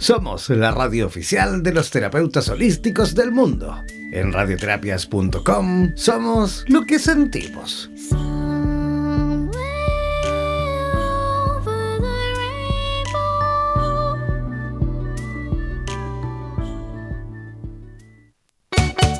[0.00, 3.82] Somos la radio oficial de los terapeutas holísticos del mundo.
[4.12, 7.90] En radioterapias.com somos lo que sentimos.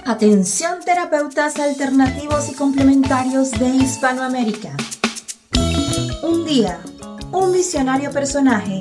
[0.07, 4.77] Atención terapeutas alternativos y complementarios de Hispanoamérica.
[6.23, 6.79] Un día,
[7.33, 8.81] un visionario personaje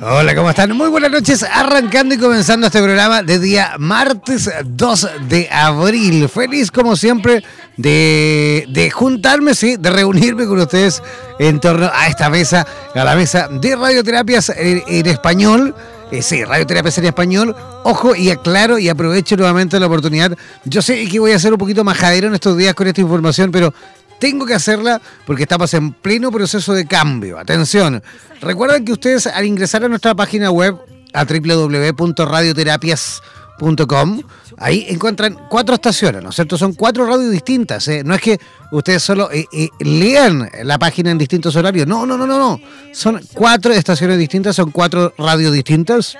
[0.00, 0.76] Hola, ¿cómo están?
[0.76, 6.28] Muy buenas noches, arrancando y comenzando este programa de día martes 2 de abril.
[6.28, 7.42] Feliz como siempre
[7.76, 11.02] de, juntarme, sí, de reunirme con ustedes
[11.38, 15.74] en torno a esta mesa, a la mesa de radioterapias en, español.
[16.10, 17.56] Eh, sí, radioterapias en español.
[17.82, 20.36] Ojo y aclaro y aprovecho nuevamente la oportunidad.
[20.64, 23.50] Yo sé que voy a ser un poquito majadero en estos días con esta información,
[23.50, 23.72] pero
[24.18, 27.36] tengo que hacerla porque estamos en pleno proceso de cambio.
[27.38, 28.02] Atención,
[28.40, 30.78] recuerden que ustedes al ingresar a nuestra página web
[31.12, 34.22] a www.radioterapias.com,
[34.58, 36.58] ahí encuentran cuatro estaciones, ¿no es cierto?
[36.58, 37.86] Son cuatro radios distintas.
[37.88, 38.02] ¿eh?
[38.04, 38.38] No es que
[38.72, 41.86] ustedes solo eh, eh, lean la página en distintos horarios.
[41.86, 42.60] No, no, no, no, no.
[42.92, 46.16] Son cuatro estaciones distintas, son cuatro radios distintas.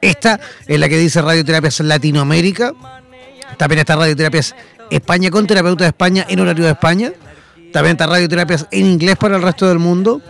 [0.00, 2.72] Esta es la que dice Radioterapias Latinoamérica.
[3.58, 4.54] También está Radioterapias
[4.90, 7.12] España con terapeuta de España en horario de España.
[7.72, 10.20] También está radioterapias en inglés para el resto del mundo.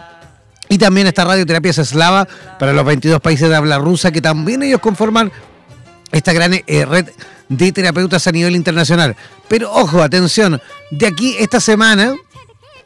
[0.69, 2.28] Y también está radioterapias eslava
[2.59, 5.32] para los 22 países de habla rusa, que también ellos conforman
[6.12, 7.09] esta gran eh, red
[7.49, 9.16] de terapeutas a nivel internacional.
[9.49, 10.60] Pero ojo, atención,
[10.93, 12.15] de aquí esta semana,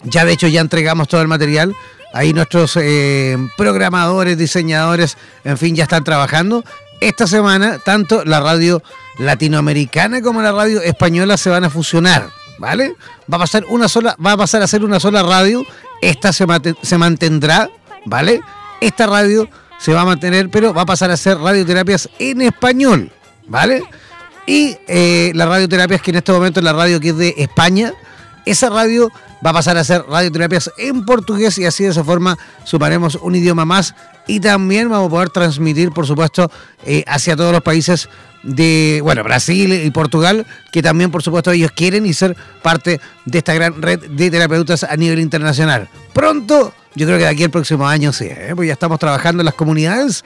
[0.04, 1.76] ya de hecho ya entregamos todo el material,
[2.14, 6.64] ahí nuestros eh, programadores, diseñadores, en fin, ya están trabajando.
[7.00, 8.82] Esta semana, tanto la radio
[9.18, 12.94] latinoamericana como la radio española se van a fusionar, ¿vale?
[13.32, 15.64] Va a pasar una sola, va a pasar a ser una sola radio,
[16.00, 16.46] esta se,
[16.82, 17.70] se mantendrá,
[18.04, 18.40] ¿vale?
[18.80, 19.48] Esta radio
[19.78, 23.12] se va a mantener, pero va a pasar a ser radioterapias en español,
[23.46, 23.82] ¿vale?
[24.46, 27.34] Y eh, la radioterapia es que en este momento es la radio que es de
[27.38, 27.92] España,
[28.44, 29.10] esa radio
[29.44, 33.34] va a pasar a ser radioterapias en portugués y así de esa forma sumaremos un
[33.34, 33.94] idioma más
[34.26, 36.50] y también vamos a poder transmitir, por supuesto,
[36.86, 38.08] eh, hacia todos los países
[38.42, 43.38] de, bueno, Brasil y Portugal, que también, por supuesto, ellos quieren y ser parte de
[43.38, 45.88] esta gran red de terapeutas a nivel internacional.
[46.12, 48.52] Pronto, yo creo que de aquí al próximo año sí, ¿eh?
[48.54, 50.24] pues ya estamos trabajando en las comunidades,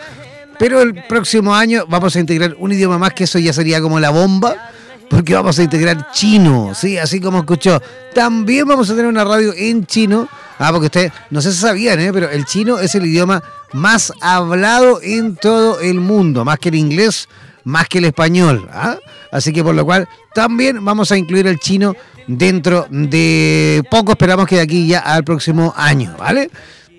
[0.59, 3.99] pero el próximo año vamos a integrar un idioma más, que eso ya sería como
[4.01, 4.73] la bomba,
[5.09, 6.99] porque vamos a integrar chino, ¿sí?
[6.99, 7.81] Así como escuchó.
[8.15, 10.29] También vamos a tener una radio en chino.
[10.59, 12.13] Ah, porque usted, no sé si sabían, ¿eh?
[12.13, 16.75] pero el chino es el idioma más hablado en todo el mundo, más que el
[16.75, 17.29] inglés,
[17.65, 18.69] más que el español.
[18.73, 18.97] ¿ah?
[19.31, 21.95] Así que por lo cual también vamos a incluir el chino
[22.27, 26.51] dentro de poco, esperamos que de aquí ya al próximo año, ¿vale?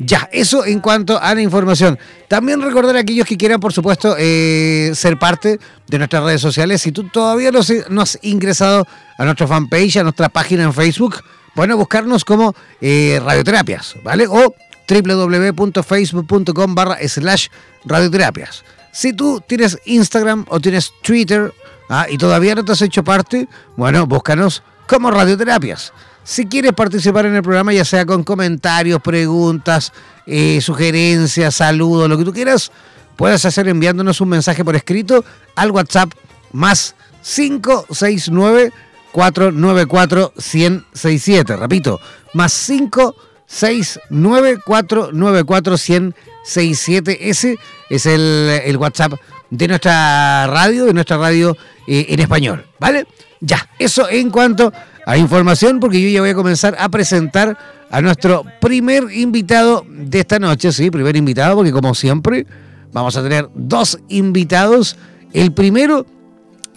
[0.02, 2.00] Ya, eso en cuanto a la información.
[2.30, 6.82] También recordar a aquellos que quieran, por supuesto, eh, ser parte de nuestras redes sociales.
[6.82, 8.88] Si tú todavía no, has ingresado
[9.18, 11.22] a nuestra fanpage, a nuestra página en Facebook,
[11.54, 14.26] bueno, buscarnos como eh, radioterapias, ¿vale?
[14.28, 14.56] O
[14.88, 17.48] www.facebook.com barra slash
[17.84, 18.64] radioterapias.
[18.94, 21.54] Si tú tienes Instagram o tienes Twitter
[21.90, 25.92] ah, y todavía no te has hecho parte, bueno, búscanos como radioterapias.
[26.24, 29.92] Si quieres participar en el programa, ya sea con comentarios, preguntas,
[30.26, 32.72] eh, sugerencias, saludos, lo que tú quieras,
[33.16, 35.26] puedes hacer enviándonos un mensaje por escrito
[35.56, 36.12] al WhatsApp
[36.52, 38.72] más 569
[39.12, 41.56] 494 1067.
[41.56, 42.00] Repito,
[42.34, 47.30] más 569 494 1067.
[47.30, 47.58] Ese
[47.90, 49.14] es el, WhatsApp
[49.50, 51.58] de nuestra radio, de nuestra radio
[51.88, 52.66] eh, en español.
[52.80, 53.08] ¿Vale?
[53.42, 54.72] Ya, eso en cuanto
[55.10, 57.58] a información, porque yo ya voy a comenzar a presentar
[57.90, 60.72] a nuestro primer invitado de esta noche.
[60.72, 62.46] Sí, primer invitado, porque como siempre
[62.94, 64.98] vamos a tener dos invitados.
[65.34, 66.06] El primero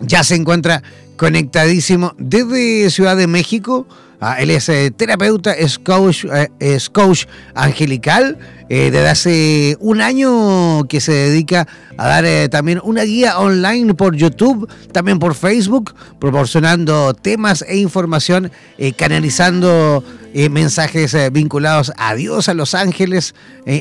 [0.00, 0.82] ya se encuentra
[1.18, 3.86] conectadísimo desde Ciudad de México.
[4.24, 7.24] Ah, él es eh, terapeuta, es coach, eh, coach
[7.56, 8.38] angelical.
[8.68, 11.66] Eh, desde hace un año que se dedica
[11.98, 18.52] a dar también una guía online por YouTube, también por Facebook, proporcionando temas e información,
[18.96, 20.04] canalizando
[20.50, 23.34] mensajes vinculados a Dios, a los ángeles,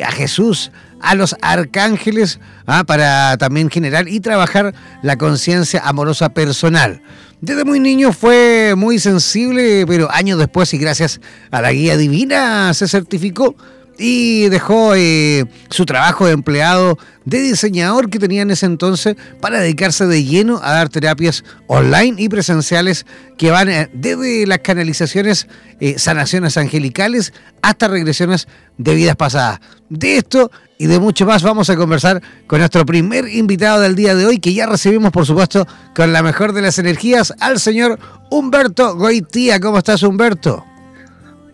[0.03, 0.71] a Jesús,
[1.01, 4.73] a los arcángeles, ah, para también generar y trabajar
[5.03, 7.01] la conciencia amorosa personal.
[7.41, 12.71] Desde muy niño fue muy sensible, pero años después y gracias a la guía divina
[12.75, 13.55] se certificó
[13.97, 19.59] y dejó eh, su trabajo de empleado de diseñador que tenía en ese entonces para
[19.59, 23.07] dedicarse de lleno a dar terapias online y presenciales
[23.39, 25.47] que van eh, desde las canalizaciones,
[25.79, 27.33] eh, sanaciones angelicales
[27.63, 28.47] hasta regresiones
[28.77, 29.59] de vidas pasadas.
[29.89, 34.15] De esto y de mucho más vamos a conversar con nuestro primer invitado del día
[34.15, 37.99] de hoy, que ya recibimos, por supuesto, con la mejor de las energías, al señor
[38.31, 39.59] Humberto Goitía.
[39.59, 40.65] ¿Cómo estás, Humberto?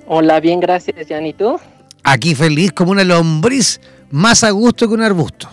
[0.08, 1.26] Hola, bien, gracias, Jan.
[1.26, 1.60] ¿Y tú?
[2.06, 3.82] Aquí feliz como una lombriz,
[4.12, 5.50] más a gusto que un arbusto.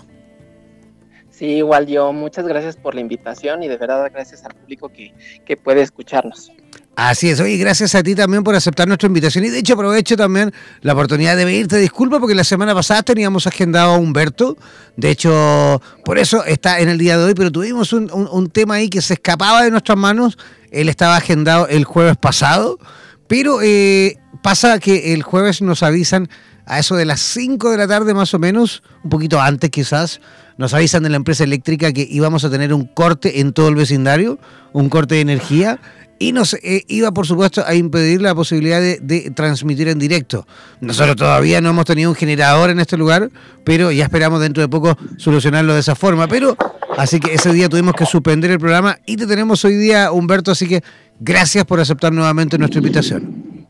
[1.31, 2.13] Sí, igual yo.
[2.13, 5.13] Muchas gracias por la invitación y de verdad gracias al público que,
[5.45, 6.53] que puede escucharnos.
[6.97, 9.45] Así es, oye, gracias a ti también por aceptar nuestra invitación.
[9.45, 13.49] Y de hecho aprovecho también la oportunidad de pedirte disculpas porque la semana pasada teníamos
[13.49, 14.57] agendado a Humberto.
[14.97, 18.89] De hecho, por eso está en el día de hoy, pero tuvimos un, tema ahí
[18.89, 20.39] que se escapaba de nuestras manos.
[20.71, 22.79] Él estaba agendado el jueves pasado,
[23.27, 26.29] pero eh, pasa que el jueves nos avisan
[26.67, 30.21] a eso de las 5 de la tarde más o menos, un poquito antes quizás,
[30.57, 33.75] nos avisan de la empresa eléctrica que íbamos a tener un corte en todo el
[33.75, 34.39] vecindario,
[34.73, 35.81] un corte de energía
[36.19, 40.47] y nos eh, iba, por supuesto, a impedir la posibilidad de, transmitir en directo.
[40.81, 43.31] Nosotros todavía no hemos tenido un generador en este lugar,
[43.65, 46.29] pero ya esperamos dentro de poco solucionarlo de esa forma.
[46.29, 46.57] Pero,
[46.97, 50.53] así que ese día tuvimos que suspender el programa y te tenemos hoy día, Humberto,
[50.53, 50.83] así que
[51.21, 53.67] gracias por aceptar nuevamente nuestra invitación.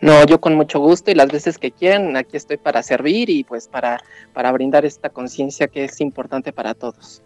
[0.00, 3.44] No, yo con mucho gusto y las veces que quieran, aquí estoy para servir y
[3.44, 4.00] pues para,
[4.32, 7.22] para brindar esta conciencia que es importante para todos.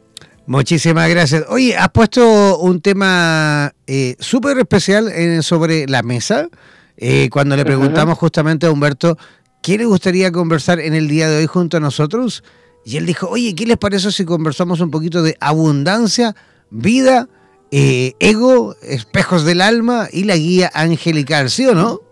[0.46, 1.44] Muchísimas gracias.
[1.48, 6.48] Oye, has puesto un tema eh, súper especial sobre la mesa.
[6.96, 9.16] Eh, cuando le preguntamos justamente a Humberto
[9.62, 12.44] qué le gustaría conversar en el día de hoy junto a nosotros,
[12.84, 16.36] y él dijo, oye, ¿qué les parece si conversamos un poquito de abundancia,
[16.70, 17.28] vida,
[17.70, 22.02] eh, ego, espejos del alma y la guía angelical, ¿sí o no?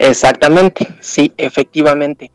[0.00, 2.32] Exactamente, sí, efectivamente.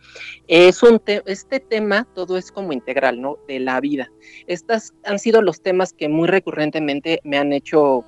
[0.47, 3.39] Es un este tema, todo es como integral, ¿no?
[3.47, 4.11] De la vida.
[4.45, 8.05] Estos han sido los temas que muy recurrentemente me han hecho,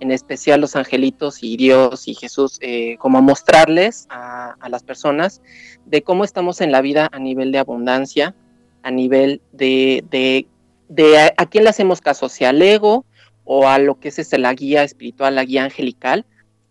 [0.00, 5.40] en especial los angelitos y Dios y Jesús, eh, como mostrarles a, las personas
[5.86, 8.34] de cómo estamos en la vida a nivel de abundancia,
[8.82, 10.46] a nivel de, de,
[10.90, 13.06] de a, quién le hacemos caso, si al ego
[13.44, 16.26] o a lo que es este, la guía espiritual, la guía angelical,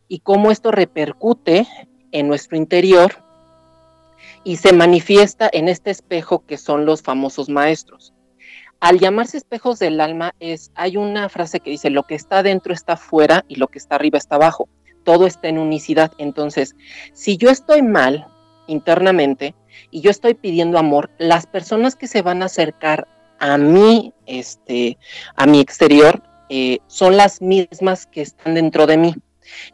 [0.08, 1.66] y cómo esto repercute
[2.12, 3.16] en nuestro interior
[4.44, 8.14] y se manifiesta en este espejo que son los famosos maestros.
[8.80, 12.74] Al llamarse espejos del alma es hay una frase que dice lo que está dentro
[12.74, 14.70] está fuera y lo que está arriba está abajo.
[15.04, 16.14] Todo está en unicidad.
[16.18, 16.76] Entonces,
[17.14, 18.28] si yo estoy mal
[18.68, 19.54] internamente
[19.92, 23.08] y yo estoy pidiendo amor, las personas que se van a acercar
[23.40, 24.98] a mí, este,
[25.36, 29.16] a mi exterior, eh, son las mismas que están dentro de mí.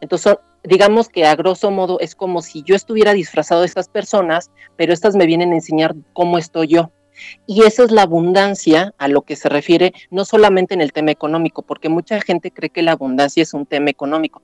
[0.02, 4.52] Entonces, digamos que a grosso modo es como si yo estuviera disfrazado de estas personas,
[4.76, 6.92] pero estas me vienen a enseñar cómo estoy yo.
[7.48, 11.12] Y esa es la abundancia a lo que se refiere, no solamente en el tema
[11.12, 14.42] económico, porque mucha gente cree que la abundancia es un tema económico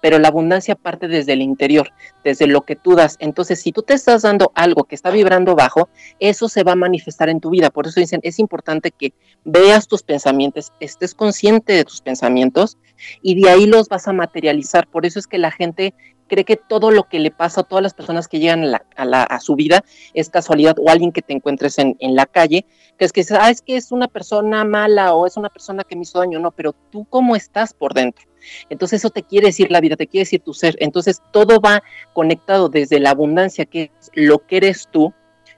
[0.00, 1.92] pero la abundancia parte desde el interior,
[2.24, 3.16] desde lo que tú das.
[3.18, 6.76] Entonces, si tú te estás dando algo que está vibrando bajo, eso se va a
[6.76, 7.70] manifestar en tu vida.
[7.70, 9.12] Por eso dicen, es importante que
[9.44, 12.78] veas tus pensamientos, estés consciente de tus pensamientos
[13.22, 14.86] y de ahí los vas a materializar.
[14.88, 15.94] Por eso es que la gente
[16.26, 18.64] cree que todo lo que le pasa a todas las personas que llegan
[18.96, 19.84] a, su vida
[20.14, 22.66] es casualidad o alguien que te encuentres en, la calle,
[22.98, 25.96] que es que ah, es que es una persona mala o es una persona que
[25.96, 28.24] me hizo daño, no, pero tú cómo estás por dentro.
[28.70, 30.76] Entonces eso te quiere decir la vida, te quiere decir tu ser.
[30.80, 35.12] Entonces todo va conectado desde la abundancia, que es lo que eres tú,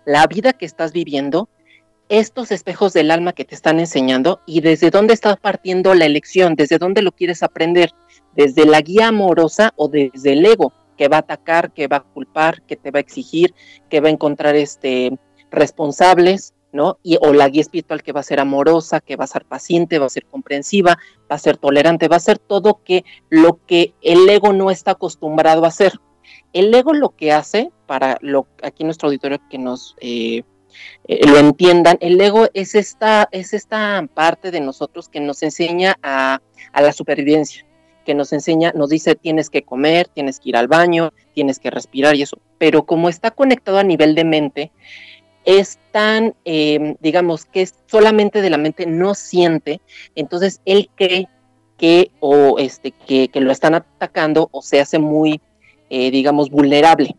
[0.04, 1.48] la vida que estás viviendo,
[2.08, 6.54] estos espejos del alma que te están enseñando y desde dónde estás partiendo la elección,
[6.54, 7.90] desde dónde lo quieres aprender,
[8.34, 12.02] desde la guía amorosa o desde el ego que va a atacar, que va a
[12.02, 13.54] culpar, que te va a exigir,
[13.88, 15.18] que va a encontrar este
[15.50, 16.98] responsables, ¿no?
[17.02, 19.98] Y, o la guía espiritual que va a ser amorosa, que va a ser paciente,
[19.98, 20.98] va a ser comprensiva,
[21.30, 24.92] va a ser tolerante, va a ser todo que lo que el ego no está
[24.92, 25.92] acostumbrado a hacer.
[26.52, 30.42] El ego lo que hace, para lo, aquí nuestro auditorio que nos eh,
[31.06, 35.96] eh, lo entiendan, el ego es esta, es esta parte de nosotros que nos enseña
[36.02, 36.40] a,
[36.72, 37.66] a la supervivencia,
[38.04, 41.70] que nos enseña, nos dice tienes que comer, tienes que ir al baño, tienes que
[41.70, 42.38] respirar y eso.
[42.58, 44.72] Pero como está conectado a nivel de mente,
[45.48, 49.80] es tan, em, digamos, que es solamente de la mente, no siente,
[50.14, 51.26] entonces él cree
[51.78, 55.40] que, o este, que, lo están atacando o se hace muy,
[55.88, 57.16] eh, digamos, vulnerable.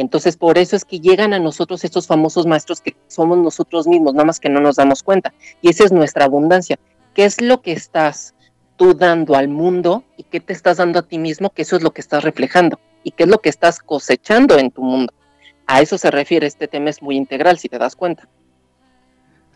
[0.00, 4.14] Entonces, por eso es que llegan a nosotros estos famosos maestros que somos nosotros mismos,
[4.14, 5.34] nada más que no nos damos cuenta.
[5.60, 6.78] Y esa es nuestra abundancia.
[7.14, 8.32] ¿Qué es lo que estás
[8.76, 11.50] tú dando al mundo y qué te estás dando a ti mismo?
[11.50, 12.78] Que eso es lo que estás reflejando.
[13.02, 15.12] ¿Y qué es lo que estás cosechando en tu mundo?
[15.66, 18.28] A eso se refiere, este tema es muy integral, si te das cuenta.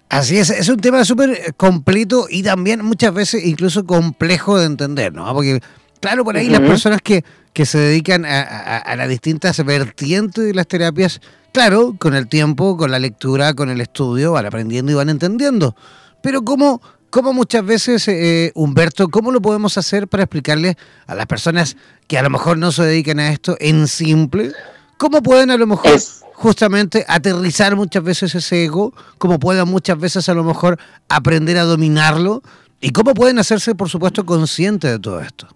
[0.08, 5.12] Así es, es un tema súper completo y también muchas veces incluso complejo de entender,
[5.12, 5.32] ¿no?
[5.32, 5.61] Porque,
[6.02, 10.66] claro, por ahí las personas que, que se dedican a, las distintas vertientes de las
[10.66, 11.21] terapias,
[11.52, 15.76] claro, con el tiempo, con la lectura, con el estudio, van aprendiendo y van entendiendo.
[16.21, 21.26] Pero ¿cómo, cómo muchas veces, eh, Humberto, cómo lo podemos hacer para explicarle a las
[21.26, 21.76] personas
[22.09, 24.52] que a lo mejor no se dedican a esto en simple?
[24.99, 26.00] ¿Cómo pueden a lo mejor
[26.35, 28.92] justamente aterrizar muchas veces ese ego?
[29.18, 32.42] ¿Cómo pueden muchas veces a lo mejor aprender a dominarlo?
[32.80, 35.47] ¿Y cómo pueden hacerse, por supuesto, conscientes de todo esto?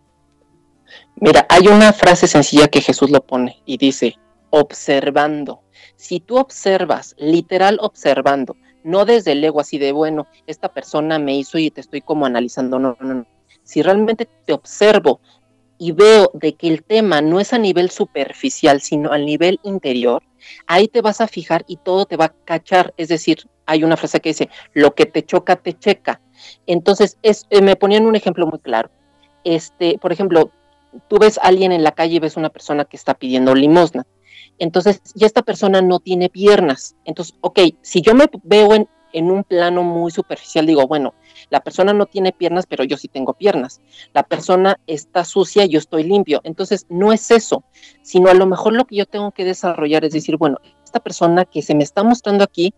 [1.17, 4.19] Mira, hay una frase sencilla que Jesús lo pone y dice,
[4.51, 5.63] observando.
[5.97, 11.37] Si tú observas, literal observando, no desde el ego así de, bueno, esta persona me
[11.37, 13.27] hizo y te estoy como analizando, no, no, no.
[13.63, 15.21] Si realmente te observo
[15.79, 20.23] y veo de que el tema no es a nivel superficial, sino al nivel interior,
[20.67, 22.95] ahí te vas a fijar y todo te va a cachar.
[22.97, 26.21] Es decir, hay una frase que dice, lo que te choca, te checa.
[26.67, 28.91] Entonces, es, eh, me ponían un ejemplo muy claro.
[29.45, 30.51] Este, por ejemplo,
[31.09, 34.07] tú ves a alguien en la calle y ves una persona que está pidiendo limosna.
[34.59, 36.97] Entonces, ya esta persona no tiene piernas.
[37.05, 41.15] Entonces, ok, si yo me veo en, en un plano muy superficial, digo, bueno,
[41.51, 43.81] la persona no tiene piernas, pero yo sí tengo piernas.
[44.15, 46.41] La persona está sucia, yo estoy limpio.
[46.45, 47.65] Entonces, no es eso,
[48.03, 51.45] sino a lo mejor lo que yo tengo que desarrollar es decir, bueno, esta persona
[51.45, 52.73] que se me está mostrando aquí,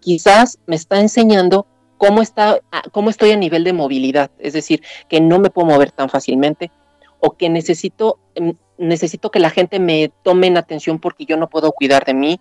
[0.00, 1.66] quizás me está enseñando
[1.96, 2.60] cómo, está,
[2.92, 6.70] cómo estoy a nivel de movilidad, es decir, que no me puedo mover tan fácilmente
[7.24, 11.48] o que necesito, mm, necesito que la gente me tome en atención porque yo no
[11.48, 12.40] puedo cuidar de mí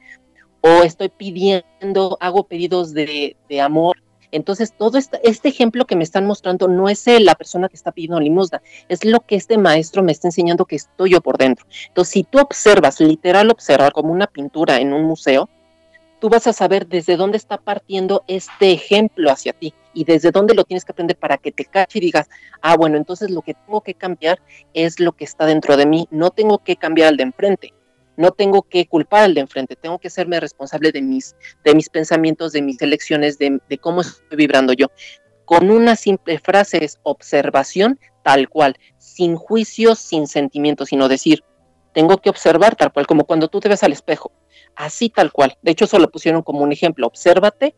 [0.62, 3.98] o estoy pidiendo, hago pedidos de, amor
[4.32, 7.92] entonces, todo este, este, ejemplo que me están mostrando no es la persona que está
[7.92, 11.68] pidiendo limosna, es lo que este maestro me está enseñando que estoy yo por dentro.
[11.90, 15.50] Entonces, si tú observas, literal observar como una pintura en un museo,
[16.24, 20.54] tú vas a saber desde dónde está partiendo este ejemplo hacia ti y desde dónde
[20.54, 22.30] lo tienes que aprender para que te cache y digas,
[22.62, 24.40] ah, bueno, entonces lo que tengo que cambiar
[24.74, 27.74] es lo que está dentro de mí, no tengo que cambiar al de enfrente.
[28.16, 31.90] No tengo que culpar al de enfrente, tengo que serme responsable de mis, de mis
[31.90, 34.88] pensamientos, de mis elecciones, de, de cómo estoy vibrando yo.
[35.44, 41.44] Con una simple frase es observación tal cual, sin juicios, sin sentimientos, sino decir,
[41.94, 44.32] tengo que observar tal cual, como cuando tú te ves al espejo,
[44.76, 45.58] así tal cual.
[45.62, 47.76] De hecho, eso lo pusieron como un ejemplo, obsérvate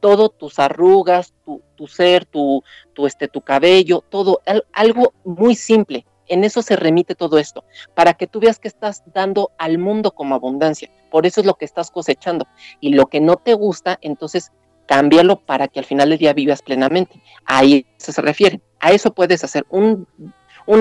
[0.00, 6.04] todo tus arrugas, tu, tu ser, tu, tu, este, tu cabello, todo, algo muy simple,
[6.26, 7.64] en eso se remite todo esto,
[7.94, 10.90] para que tú veas que estás dando al mundo como abundancia.
[11.10, 12.46] Por eso es lo que estás cosechando.
[12.80, 14.50] Y lo que no te gusta, entonces
[14.86, 17.22] cámbialo para que al final del día vivas plenamente.
[17.44, 18.60] Ahí eso se refiere.
[18.80, 20.06] A eso puedes hacer un,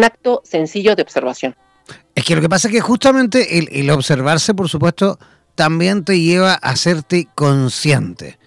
[0.03, 1.55] acto sencillo de observación.
[2.21, 5.17] Es que lo que pasa es que justamente el, observarse, por supuesto,
[5.55, 8.37] también te lleva a hacerte consciente.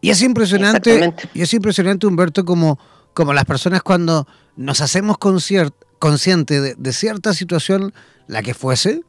[0.00, 2.78] Y es impresionante, y es impresionante, Humberto, como,
[3.12, 7.92] como las personas cuando nos hacemos consciente de, cierta situación,
[8.28, 9.00] la que fuese,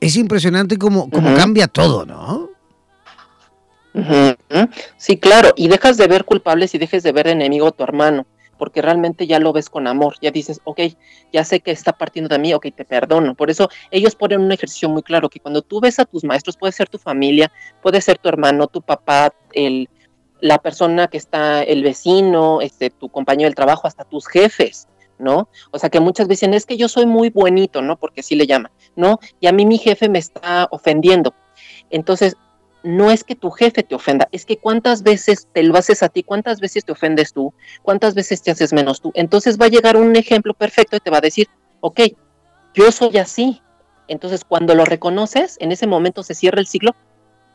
[0.00, 2.50] es impresionante cómo, cambia todo, ¿no?
[4.98, 8.26] Sí, claro, y dejas de ver culpables y dejes de ver enemigo a tu hermano,
[8.62, 10.82] porque realmente ya lo ves con amor, ya dices, ok,
[11.32, 13.34] ya sé que está partiendo de mí, ok, te perdono.
[13.34, 16.56] Por eso ellos ponen un ejercicio muy claro, que cuando tú ves a tus maestros,
[16.56, 17.50] puede ser tu familia,
[17.82, 19.88] puede ser tu hermano, tu papá, el,
[20.40, 24.86] la persona que está, el vecino, este, tu compañero del trabajo, hasta tus jefes,
[25.18, 25.48] ¿no?
[25.72, 27.96] O sea, que muchas veces es que yo soy muy bonito, ¿no?
[27.96, 29.18] Porque sí le llaman, ¿no?
[29.40, 31.34] Y a mí mi jefe me está ofendiendo.
[31.90, 32.36] Entonces,
[32.82, 36.08] no es que tu jefe te ofenda, es que cuántas veces te lo haces a
[36.08, 39.12] ti, cuántas veces te ofendes tú, cuántas veces te haces menos tú.
[39.14, 41.48] Entonces va a llegar un ejemplo perfecto y te va a decir,
[41.80, 42.00] ok,
[42.74, 43.62] yo soy así.
[44.08, 46.94] Entonces cuando lo reconoces, en ese momento se cierra el ciclo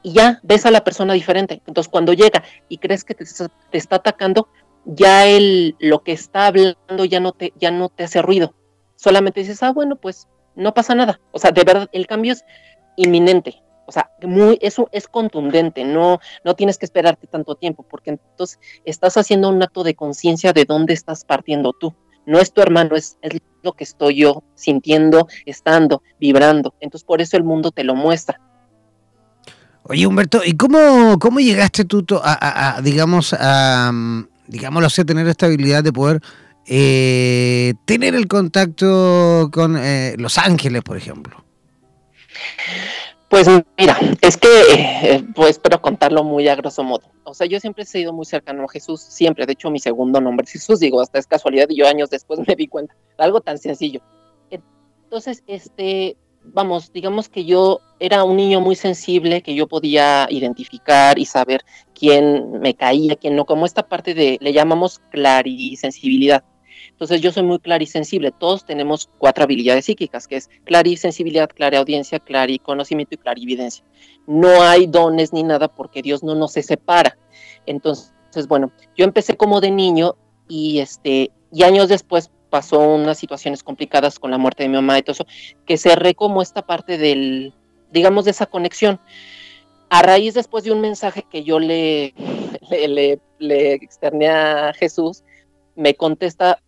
[0.02, 1.62] y ya ves a la persona diferente.
[1.68, 3.26] Entonces cuando llega y crees que te,
[3.72, 4.48] está atacando,
[4.86, 8.54] ya el, lo que está hablando ya no, te, ya no te hace ruido.
[8.96, 11.20] Solamente dices, ah, bueno, pues no pasa nada.
[11.32, 12.46] O sea, de verdad, el cambio es
[12.96, 13.62] inminente.
[13.88, 18.60] O sea, muy, eso es contundente, no, no tienes que esperarte tanto tiempo, porque entonces
[18.84, 21.96] estás haciendo un acto de conciencia de dónde estás partiendo tú.
[22.26, 26.76] No es tu hermano, es, es lo que estoy yo sintiendo, estando, vibrando.
[26.82, 28.42] Entonces por eso el mundo te lo muestra.
[29.84, 33.90] Oye, Humberto, ¿y cómo, cómo llegaste tú a, digamos, a,
[34.48, 36.20] digámoslo así, tener esta habilidad de poder
[36.66, 41.46] eh, tener el contacto con eh, Los Ángeles, por ejemplo?
[43.38, 47.04] Pues mira, es que, eh, pues espero contarlo muy a grosso modo.
[47.24, 49.46] O sea, yo siempre he sido muy cercano a Jesús, siempre.
[49.46, 52.40] De hecho, mi segundo nombre es Jesús, digo, hasta es casualidad y yo años después
[52.48, 52.96] me di cuenta.
[53.20, 54.02] Algo tan sencillo.
[54.50, 61.20] Entonces, este, vamos, digamos que yo era un niño muy sensible, que yo podía identificar
[61.20, 61.62] y saber
[61.94, 66.44] quién me caía, quién no, como esta parte de, le llamamos clarisensibilidad.
[66.98, 68.32] Entonces yo soy muy clarisensible.
[68.32, 73.86] Todos tenemos cuatro habilidades psíquicas, que es clarisensibilidad, clariaudiencia, clariconocimiento y clarividencia.
[74.26, 77.16] No hay dones ni nada porque Dios no nos separa.
[77.68, 80.16] Entonces, bueno, yo empecé como de niño
[80.48, 84.98] y este y años después pasó unas situaciones complicadas con la muerte de mi mamá
[84.98, 85.28] y todo eso,
[85.68, 87.54] que cerré como esta parte del,
[87.92, 89.00] digamos, de esa conexión.
[89.90, 92.16] A raíz después de un mensaje que yo le,
[92.72, 95.24] le, le, le externé a Jesús,
[95.76, 96.60] me contesta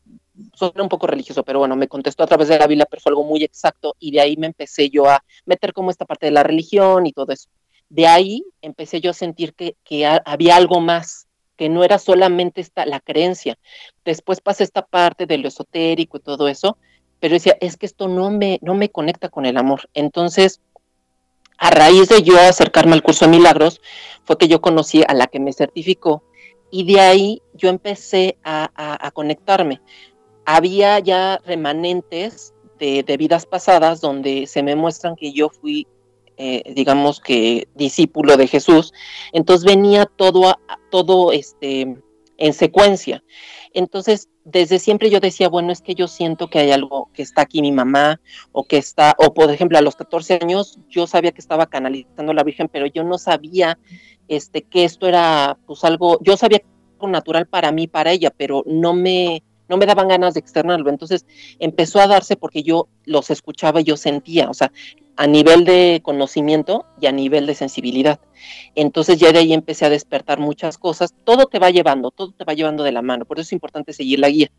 [0.53, 3.11] suena un poco religioso, pero bueno, me contestó a través de la Biblia, pero fue
[3.11, 6.31] algo muy exacto y de ahí me empecé yo a meter como esta parte de
[6.31, 7.49] la religión y todo eso.
[7.89, 12.61] De ahí empecé yo a sentir que, que había algo más, que no era solamente
[12.61, 13.57] esta, la creencia.
[14.05, 16.77] Después pasé esta parte de lo esotérico y todo eso,
[17.19, 19.89] pero decía, es que esto no me, no me conecta con el amor.
[19.93, 20.61] Entonces,
[21.57, 23.81] a raíz de yo acercarme al curso de milagros,
[24.23, 26.23] fue que yo conocí a la que me certificó
[26.71, 29.81] y de ahí yo empecé a, a conectarme
[30.55, 35.85] había ya remanentes de, vidas pasadas donde se me muestran que yo fui,
[36.37, 38.91] eh, digamos que discípulo de Jesús.
[39.31, 40.55] Entonces venía todo,
[40.89, 41.97] todo este,
[42.37, 43.23] en secuencia.
[43.73, 47.43] Entonces, desde siempre yo decía, bueno, es que yo siento que hay algo que está
[47.43, 48.19] aquí mi mamá,
[48.51, 52.31] o que está, o por ejemplo, a los 14 años yo sabía que estaba canalizando
[52.31, 53.77] a la Virgen, pero yo no sabía
[54.27, 56.61] este, que esto era pues algo, yo sabía
[56.93, 60.89] algo natural para mí, para ella, pero no me, no me daban ganas de externarlo.
[60.89, 61.25] Entonces
[61.59, 64.71] empezó a darse porque yo los escuchaba y yo sentía, o sea,
[65.15, 68.19] a nivel de conocimiento y a nivel de sensibilidad.
[68.75, 71.13] Entonces ya de ahí empecé a despertar muchas cosas.
[71.25, 73.25] Todo te va llevando, todo te va llevando de la mano.
[73.25, 74.49] Por eso es importante seguir la guía.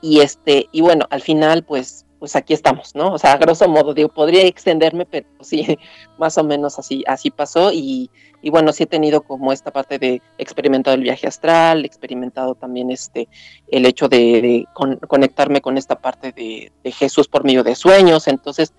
[0.00, 3.14] Y este, y bueno, al final, pues pues aquí estamos, ¿no?
[3.14, 5.78] O sea, a grosso modo, digo, podría extenderme, pero sí,
[6.18, 7.72] más o menos así, así pasó.
[7.72, 8.10] Y,
[8.50, 13.26] bueno, sí he tenido como esta parte de experimentado el viaje astral, experimentado también este,
[13.68, 14.66] el hecho de,
[15.08, 18.28] conectarme con esta parte de, Jesús por medio de sueños.
[18.28, 18.74] Entonces,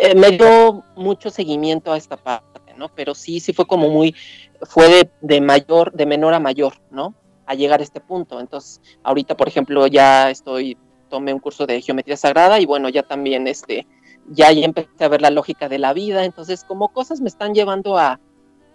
[0.00, 2.88] eh, me dio mucho seguimiento a esta parte, ¿no?
[2.88, 4.16] Pero sí, sí fue como muy,
[4.62, 7.14] fue de, de mayor, de menor a mayor, ¿no?
[7.46, 8.40] A llegar a este punto.
[8.40, 10.76] Entonces, ahorita, por ejemplo, ya estoy
[11.08, 13.86] tomé un curso de geometría sagrada y bueno, ya también este,
[14.30, 17.54] ya, ya empecé a ver la lógica de la vida, entonces como cosas me están
[17.54, 18.20] llevando a,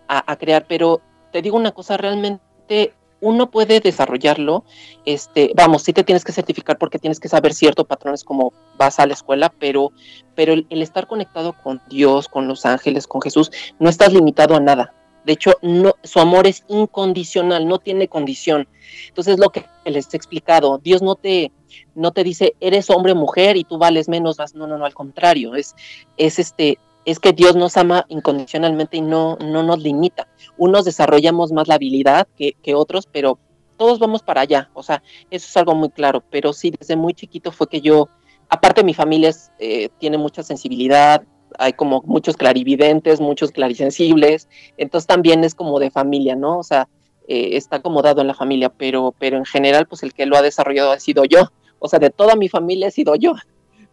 [0.08, 4.66] a, crear, pero te digo una cosa, realmente uno puede desarrollarlo,
[5.06, 9.00] este, vamos, sí te tienes que certificar porque tienes que saber ciertos patrones como vas
[9.00, 9.92] a la escuela, pero,
[10.36, 14.60] pero el, estar conectado con Dios, con los ángeles, con Jesús, no estás limitado a
[14.60, 14.94] nada.
[15.26, 18.68] De hecho, no, su amor es incondicional, no tiene condición.
[19.08, 21.52] Entonces, lo que les he explicado, Dios no te,
[21.96, 24.94] no te dice eres hombre o mujer y tú vales menos, no, no, no, al
[24.94, 25.76] contrario, es,
[26.18, 30.28] es este, es que Dios nos ama incondicionalmente y no, no nos limita.
[30.58, 33.40] Unos desarrollamos más la habilidad que, otros, pero
[33.78, 37.14] todos vamos para allá, o sea, eso es algo muy claro, pero sí, desde muy
[37.14, 38.08] chiquito fue que yo,
[38.48, 41.24] aparte mi familia eh, tiene mucha sensibilidad,
[41.60, 46.60] hay como muchos clarividentes, muchos clarisensibles, entonces también es como de familia, ¿no?
[46.60, 46.88] O sea,
[47.28, 50.42] eh, está acomodado en la familia, pero, pero en general, pues el que lo ha
[50.42, 51.52] desarrollado ha sido yo
[51.86, 53.34] o sea, de toda mi familia he sido yo.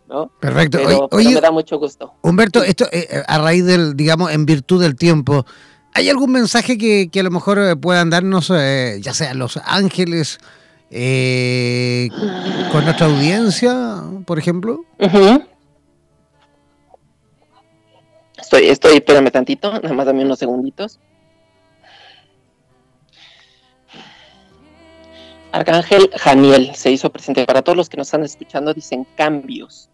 [0.09, 0.31] ¿no?
[0.41, 0.79] Perfecto.
[0.79, 2.15] Pero, me da mucho gusto.
[2.23, 5.45] Humberto, esto eh, eh, a raíz del, digamos, en virtud del tiempo,
[5.93, 10.39] ¿hay algún mensaje que, a lo mejor eh, puedan darnos, ya sea los ángeles
[10.91, 12.11] eh,
[12.71, 14.85] con nuestra audiencia, por ejemplo?
[18.51, 20.99] Estoy, estoy, espérame tantito, nada más dame unos segunditos.
[25.53, 27.47] Arcángel Janiel se hizo presente.
[27.47, 29.89] Para todos los que nos están escuchando, dicen cambios,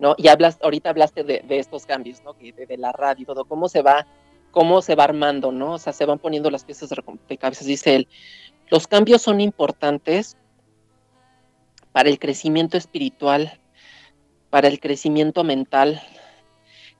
[0.00, 0.16] ¿no?
[0.18, 2.32] Y hablas, ahorita hablaste de, estos cambios, ¿no?
[2.32, 4.04] de, la radio, todo, cómo se va,
[4.50, 5.74] cómo se va armando, ¿no?
[5.74, 6.90] O sea, se van poniendo las piezas
[7.28, 8.08] de cabezas, dice él.
[8.68, 10.36] Los cambios son importantes
[11.92, 13.60] para el crecimiento espiritual,
[14.50, 16.02] para el crecimiento mental,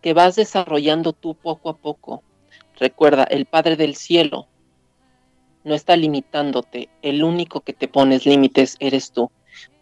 [0.07, 2.23] que vas desarrollando tú poco a poco.
[2.79, 4.47] Recuerda, el Padre del Cielo
[5.64, 9.33] no está limitándote, el único que te pones límites eres tú.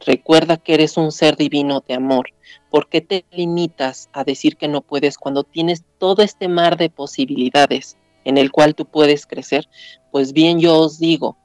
[0.00, 2.30] Recuerda que eres un ser divino de amor.
[2.70, 6.88] ¿Por qué te limitas a decir que no puedes cuando tienes todo este mar de
[6.88, 9.68] posibilidades en el cual tú puedes crecer?
[10.10, 11.36] Pues bien, yo os digo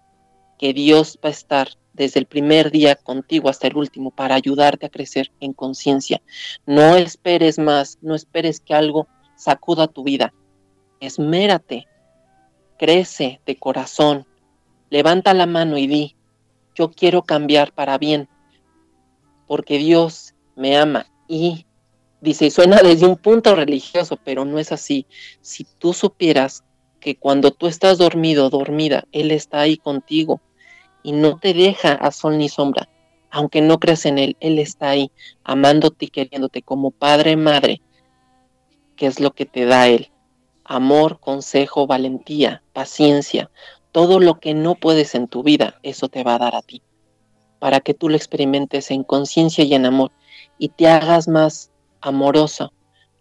[0.58, 1.68] que Dios va a estar
[2.00, 6.22] desde el primer día contigo hasta el último para ayudarte a crecer en conciencia.
[6.66, 10.34] No esperes más, no esperes que algo sacuda tu vida.
[11.02, 11.88] Esmérate,
[12.78, 14.26] crece de corazón,
[14.90, 16.16] levanta la mano y di,
[16.74, 18.30] yo quiero cambiar para bien,
[19.46, 21.06] porque Dios me ama.
[21.28, 21.66] Y
[22.22, 25.06] dice, suena desde un punto religioso, pero no es así.
[25.42, 26.64] Si tú supieras
[27.02, 30.40] que cuando tú estás dormido, dormida, Él está ahí contigo
[31.10, 32.88] y no te deja a sol ni sombra,
[33.32, 35.12] aunque no creas en Él, Él está ahí,
[35.43, 37.82] amándote y queriéndote como padre, madre,
[38.95, 40.12] que es lo que te da Él.
[40.63, 43.50] Amor, consejo, valentía, paciencia,
[43.91, 46.84] todo lo que no puedes en tu vida, eso te va a dar a ti,
[47.58, 50.12] para que tú lo experimentes en conciencia y en amor
[50.60, 52.69] y te hagas más amorosa,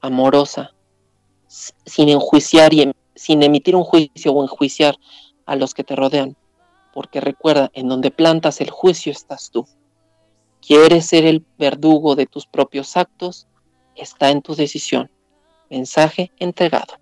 [0.03, 0.74] amorosa,
[1.46, 4.94] sin enjuiciar y em, sin emitir un juicio o enjuiciar
[5.46, 6.37] a los que te rodean,
[6.92, 9.66] porque recuerda, en donde plantas el juicio estás tú.
[10.66, 13.46] ¿Quieres ser el verdugo de tus propios actos?
[13.94, 15.11] Está en tu decisión.
[15.70, 16.98] Mensaje entregado.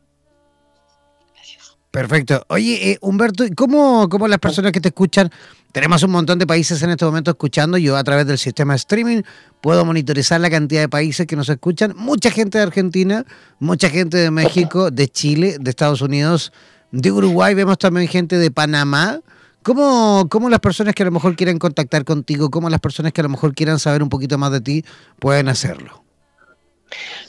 [1.97, 2.45] Perfecto.
[2.49, 5.31] Oye, eh, Humberto, ¿cómo, ¿cómo las personas que te escuchan?
[5.73, 7.79] Tenemos un montón de países en este momento escuchando.
[7.79, 9.23] Yo a través del sistema streaming
[9.63, 11.95] puedo monitorizar la cantidad de países que nos escuchan.
[11.97, 13.25] Mucha gente de Argentina,
[13.61, 16.53] mucha gente de México, de Chile, de Estados Unidos,
[16.93, 17.55] de Uruguay.
[17.55, 19.21] Vemos también gente de Panamá.
[19.67, 23.21] ¿Cómo, ¿Cómo, las personas que a lo mejor quieren contactar contigo, cómo las personas que
[23.21, 24.85] a lo mejor quieran saber un poquito más de ti
[25.19, 26.05] pueden hacerlo?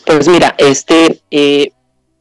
[0.06, 1.71] Pues mira, este, eh,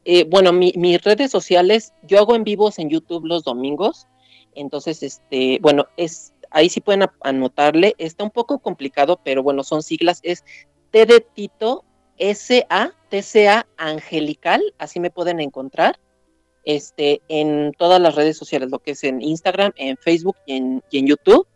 [0.05, 4.07] eh, bueno, mis redes sociales, yo hago en vivos en YouTube los domingos,
[4.55, 9.83] entonces, este, bueno, es ahí sí pueden anotarle, está un poco complicado, pero bueno, son
[9.83, 10.43] siglas, es
[10.89, 11.85] T de Tito,
[12.17, 15.99] S-A, T-C-A Angelical, así me pueden encontrar,
[16.67, 21.07] este, en todas las redes sociales, lo que es en Instagram, en Facebook y en,
[21.07, 21.47] YouTube.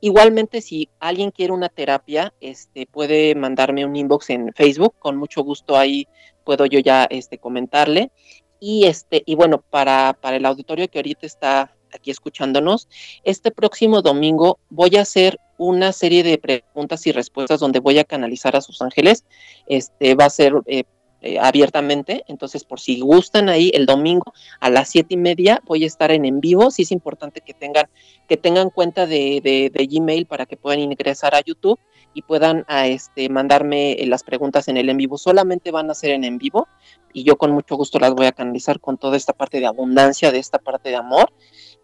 [0.00, 5.42] Igualmente, si alguien quiere una terapia, este, puede mandarme un inbox en Facebook, con mucho
[5.42, 6.06] gusto ahí
[6.44, 8.12] puedo yo ya este, comentarle.
[8.60, 12.88] Y, este, y bueno, para, para el auditorio que ahorita está aquí escuchándonos,
[13.24, 18.04] este próximo domingo voy a hacer una serie de preguntas y respuestas donde voy a
[18.04, 19.24] canalizar a sus ángeles.
[19.66, 20.84] Este va a ser eh,
[21.22, 22.24] eh, abiertamente.
[22.28, 26.10] Entonces, por si gustan ahí, el domingo a las siete y media voy a estar
[26.10, 26.70] en en vivo.
[26.70, 27.86] Sí es importante que tengan,
[28.28, 31.78] que tengan cuenta de, de, Gmail para que puedan ingresar a YouTube
[32.14, 35.18] y puedan a este, mandarme eh, las preguntas en el en vivo.
[35.18, 36.68] Solamente van a ser en en vivo
[37.12, 40.32] y yo con mucho gusto las voy a canalizar con toda esta parte de abundancia,
[40.32, 41.32] de esta parte de amor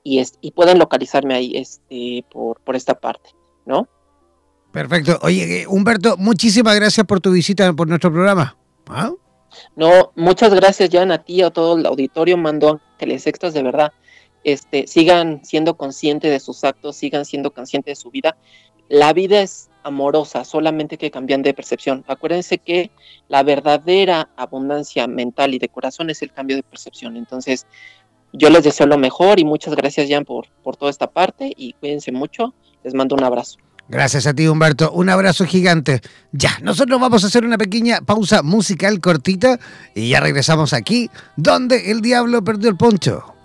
[0.03, 3.31] y, es, y pueden localizarme ahí este, por, por esta parte,
[3.65, 3.89] ¿no?
[4.71, 5.19] Perfecto.
[5.23, 8.57] Oye, eh, Humberto, muchísimas gracias por tu visita por nuestro programa.
[8.89, 9.11] ¿Ah?
[9.75, 13.93] No, muchas gracias, Jan, a ti, a todo el auditorio, mando ángeles extras, de verdad.
[14.45, 18.37] Este, sigan siendo conscientes de sus actos, sigan siendo conscientes de su vida.
[18.89, 22.05] La vida es amorosa, solamente que cambian de percepción.
[22.07, 22.91] Acuérdense que
[23.29, 27.17] la verdadera abundancia mental y de corazón es el cambio de percepción.
[27.17, 27.67] Entonces,
[28.33, 31.73] yo les deseo lo mejor y muchas gracias, Jan, por, por toda esta parte y
[31.75, 32.55] cuídense mucho.
[32.85, 33.59] Les mando un abrazo.
[33.89, 34.91] Gracias a ti, Humberto.
[34.91, 36.01] Un abrazo gigante.
[36.33, 39.61] Ya, nosotros vamos a hacer una pequeña pausa musical cortita
[39.95, 43.36] y ya regresamos aquí, donde el diablo perdió el poncho.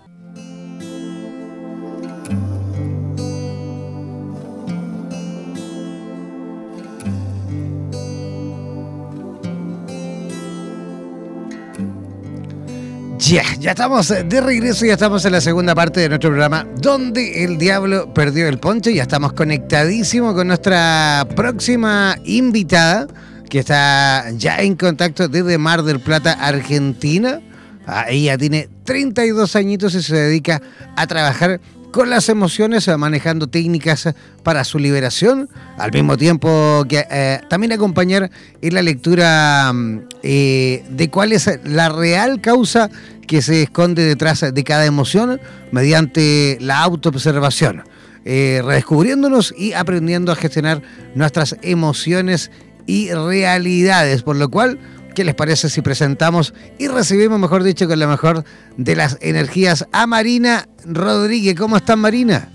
[13.32, 17.44] Ya, ya estamos de regreso, ya estamos en la segunda parte de nuestro programa, donde
[17.44, 18.90] el diablo perdió el poncho.
[18.90, 23.06] Ya estamos conectadísimos con nuestra próxima invitada,
[23.48, 27.40] que está ya en contacto desde Mar del Plata, Argentina.
[27.86, 30.60] Ah, ella tiene 32 añitos y se dedica
[30.94, 31.58] a trabajar
[31.90, 34.08] con las emociones, manejando técnicas
[34.42, 40.84] para su liberación, al mismo tiempo que eh, también acompañar en la lectura mm, eh,
[40.90, 42.90] de cuál es la real causa
[43.32, 45.40] que se esconde detrás de cada emoción
[45.70, 47.82] mediante la autoobservación,
[48.26, 50.82] eh, redescubriéndonos y aprendiendo a gestionar
[51.14, 52.50] nuestras emociones
[52.84, 54.78] y realidades, por lo cual
[55.14, 58.44] ¿Qué les parece si presentamos y recibimos, mejor dicho, con la mejor
[58.78, 61.54] de las energías a Marina Rodríguez?
[61.54, 62.48] ¿Cómo estás, Marina?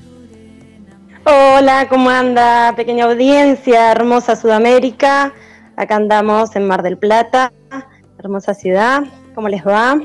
[1.24, 2.74] Hola, ¿cómo anda?
[2.76, 5.34] Pequeña audiencia, hermosa Sudamérica.
[5.76, 7.54] Acá andamos en Mar del Plata,
[8.18, 9.04] hermosa ciudad.
[9.36, 10.00] ¿Cómo les va?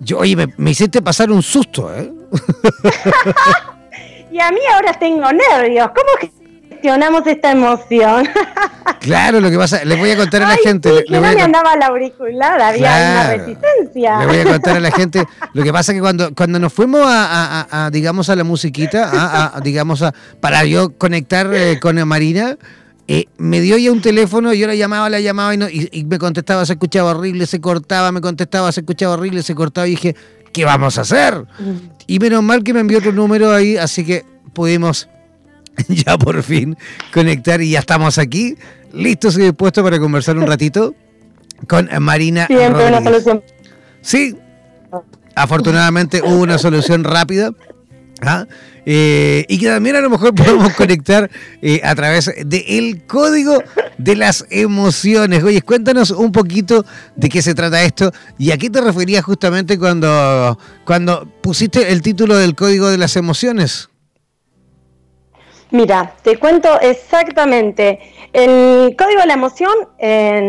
[0.00, 2.10] Yo, oye, me, hiciste pasar un susto, ¿eh?
[4.32, 5.88] y a mí ahora tengo nervios.
[5.88, 6.32] ¿Cómo
[6.78, 8.28] gestionamos esta emoción.
[9.00, 10.90] Claro, lo que pasa, les voy a contar a la gente.
[10.90, 14.18] Sí, que no me andaba la auricular, había una resistencia.
[14.18, 15.24] Le voy a contar a la gente.
[15.52, 19.60] Lo que pasa es que cuando, cuando nos fuimos a, digamos, a la musiquita, a,
[19.60, 22.58] digamos, a, para yo conectar eh, con Marina,
[23.10, 26.66] eh, me dio ya un teléfono, yo la llamaba, la llamaba y, y, me contestaba,
[26.66, 30.14] se escuchaba horrible, se cortaba, me contestaba, se escuchaba horrible, se cortaba y dije,
[30.52, 31.46] ¿qué vamos a hacer?
[31.58, 31.90] Mm.
[32.06, 35.08] Y menos mal que me envió otro número ahí, así que pudimos
[35.88, 36.76] ya por fin
[37.10, 38.56] conectar y ya estamos aquí,
[38.92, 40.94] listos y dispuestos para conversar un ratito
[41.66, 42.46] con Marina.
[42.46, 43.42] Siempre una solución.
[44.02, 44.36] Sí,
[45.34, 47.52] afortunadamente hubo una solución rápida.
[48.22, 48.46] ¿Ah?
[48.86, 53.62] Eh, y que también a lo mejor podemos conectar eh, a través del código
[53.98, 55.44] de las emociones.
[55.44, 59.78] Oye, cuéntanos un poquito de qué se trata esto y a qué te referías justamente
[59.78, 63.90] cuando, cuando pusiste el título del código de las emociones.
[65.70, 67.98] Mira, te cuento exactamente.
[68.32, 69.72] El código de la emoción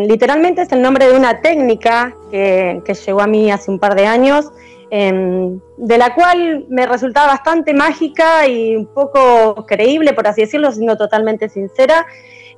[0.08, 4.06] literalmente es el nombre de una técnica que, llegó a mí hace un par de
[4.06, 4.46] años,
[4.92, 10.72] em, de la cual me resultaba bastante mágica y un poco creíble, por así decirlo,
[10.72, 12.06] siendo totalmente sincera.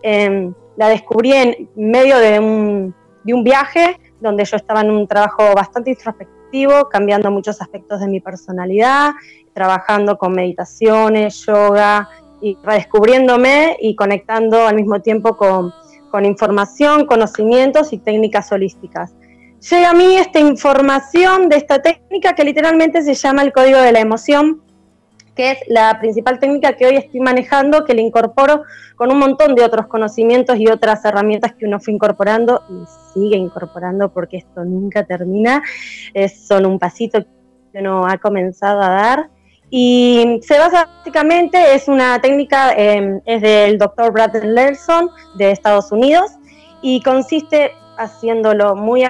[0.02, 5.08] Em, la descubrí en medio de un, de un viaje donde yo estaba en un
[5.08, 9.12] trabajo bastante introspectivo, cambiando muchos aspectos de mi personalidad,
[9.54, 12.10] trabajando con meditaciones, yoga,
[12.41, 15.74] y redescubriéndome y conectando al mismo tiempo con,
[16.26, 19.13] información, conocimientos y técnicas holísticas.
[19.69, 23.91] Llega a mí esta información de esta técnica que literalmente se llama el código de
[23.91, 24.63] la emoción,
[25.36, 28.63] que es la principal técnica que hoy estoy manejando, que le incorporo
[28.95, 33.38] con un montón de otros conocimientos y otras herramientas que uno fue incorporando y sigue
[33.38, 35.62] incorporando porque esto nunca termina,
[36.15, 37.24] es solo un pasito
[37.71, 39.30] que uno ha comenzado a dar.
[39.69, 45.91] Y se basa básicamente, es una técnica, em, es del doctor Bradley Lerson de Estados
[45.91, 46.32] Unidos
[46.82, 49.04] y consiste, haciéndolo muy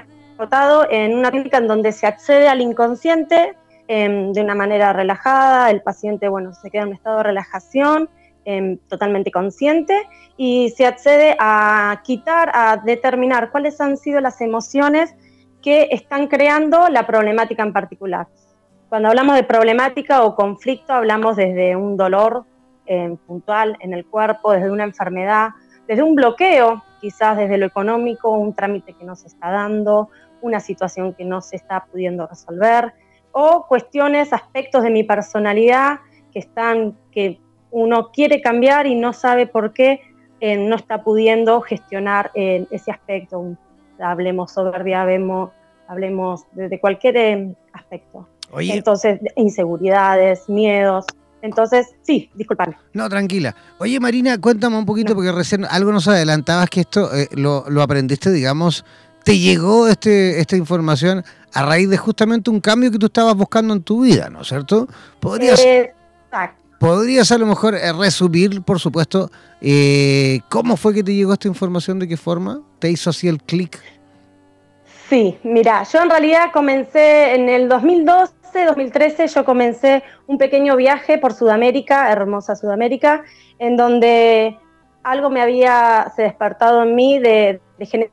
[0.90, 3.56] en una técnica en donde se accede al inconsciente
[3.88, 8.10] em, de una manera relajada, el paciente, bueno, se queda en un estado de relajación,
[8.46, 15.14] em, totalmente consciente, y se accede a quitar, a determinar cuáles han sido las emociones
[15.62, 18.28] que están creando la problemática en particular.
[18.90, 22.46] Cuando hablamos de problemática o conflicto, hablamos desde un dolor
[22.88, 25.50] eh, puntual en el cuerpo, desde una enfermedad,
[25.88, 30.10] desde un bloqueo, quizás desde lo económico, un trámite que no se está dando,
[30.42, 32.94] una situación que no se está pudiendo resolver,
[33.32, 36.00] o cuestiones, aspectos de mi personalidad
[36.34, 37.40] que están, que
[37.72, 40.02] uno quiere cambiar y no sabe por qué
[40.42, 43.56] eh, no está pudiendo gestionar eh, ese aspecto.
[44.00, 45.52] Hablemos soberbia, hablemos,
[45.88, 48.28] hablemos de, cualquier aspecto.
[48.58, 51.06] Entonces, inseguridades, miedos.
[51.42, 52.76] Entonces, sí, disculpame.
[52.94, 53.56] No, tranquila.
[53.80, 58.32] Oye, Marina, cuéntame un poquito, porque recién algo nos adelantabas que esto eh, lo, aprendiste,
[58.32, 58.86] digamos,
[59.24, 63.74] te llegó este, esta información a raíz de justamente un cambio que tú estabas buscando
[63.74, 64.88] en tu vida, ¿no es cierto?
[65.20, 65.62] Podrías,
[66.80, 69.30] podrías a lo mejor eh, resumir, por supuesto,
[69.60, 73.42] eh, cómo fue que te llegó esta información, de qué forma te hizo así el
[73.42, 73.80] clic.
[75.10, 81.18] Sí, mira, yo en realidad comencé en el 2002 2013 yo comencé un pequeño viaje
[81.18, 83.24] por Sudamérica, hermosa Sudamérica,
[83.60, 84.58] en donde
[85.04, 88.06] algo me había se despertado en mí de, un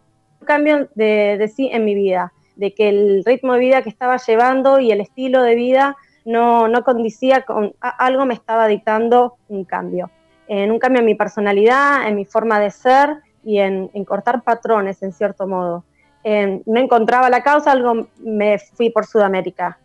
[0.49, 4.81] cambio de, sí en mi vida, de que el ritmo de vida que estaba llevando
[4.81, 10.11] y el estilo de vida no, no condicía con algo me estaba dictando un cambio,
[10.49, 15.03] en un cambio en mi personalidad, en mi forma de ser y en, cortar patrones
[15.03, 15.85] en cierto modo.
[16.25, 19.79] no encontraba la causa, algo me fui por Sudamérica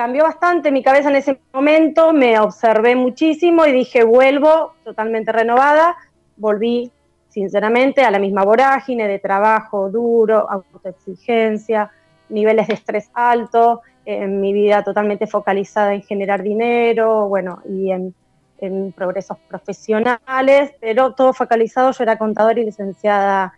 [0.00, 5.94] cambió bastante mi cabeza en ese momento, me observé muchísimo y dije, vuelvo totalmente renovada,
[6.38, 6.90] volví
[7.30, 11.90] sinceramente a la misma vorágine de trabajo duro, autoexigencia,
[12.28, 18.14] niveles de estrés alto, en mi vida totalmente focalizada en generar dinero, bueno, y en,
[18.58, 23.54] en progresos profesionales, pero todo focalizado, yo era contadora y licenciada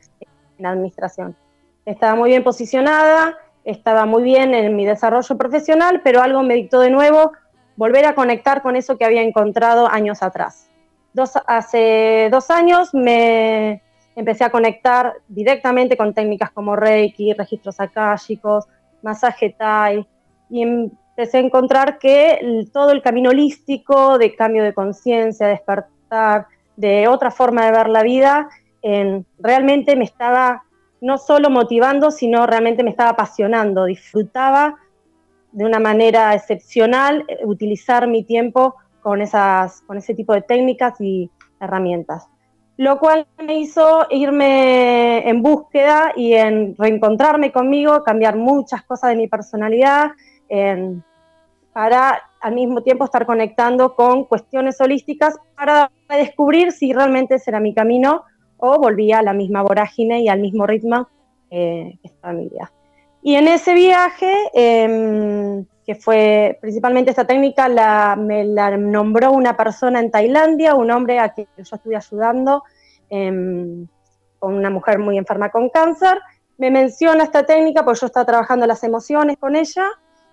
[0.59, 1.37] en administración.
[1.85, 6.81] Estaba muy bien posicionada, estaba muy bien en mi desarrollo profesional, pero algo me dictó
[6.81, 7.33] de nuevo
[7.77, 10.69] volver a conectar con eso que había encontrado años atrás.
[11.47, 13.83] Hace dos años me
[14.15, 18.67] empecé a conectar directamente con técnicas como Reiki, registros akáshicos,
[19.03, 20.07] masaje Thai,
[20.51, 26.47] y empecé a encontrar que todo el camino holístico de cambio de conciencia, despertar,
[26.77, 28.49] de otra forma de ver la vida,
[29.39, 30.65] realmente me estaba
[31.01, 34.77] no solo motivando, sino realmente me estaba apasionando, disfrutaba
[35.51, 41.01] de una manera excepcional eh, utilizar mi tiempo con, esas, con ese tipo de técnicas
[41.01, 42.29] y herramientas.
[42.77, 49.17] Lo cual me hizo irme en búsqueda y en reencontrarme conmigo, cambiar muchas cosas de
[49.17, 50.13] mi personalidad,
[51.73, 57.61] para al mismo tiempo estar conectando con cuestiones holísticas para descubrir si realmente ese era
[57.61, 58.25] mi camino
[58.59, 61.09] o volvía a la misma vorágine y al mismo ritmo
[61.51, 62.71] eh, que estaba mi vida.
[63.23, 69.57] Y en ese viaje, em, que fue principalmente esta técnica, la, me la nombró una
[69.57, 72.63] persona en Tailandia, un hombre a quien yo estuve ayudando,
[73.11, 73.87] em,
[74.39, 76.21] con una mujer muy enferma con cáncer.
[76.59, 79.87] Me menciona esta técnica porque yo estaba trabajando las emociones con ella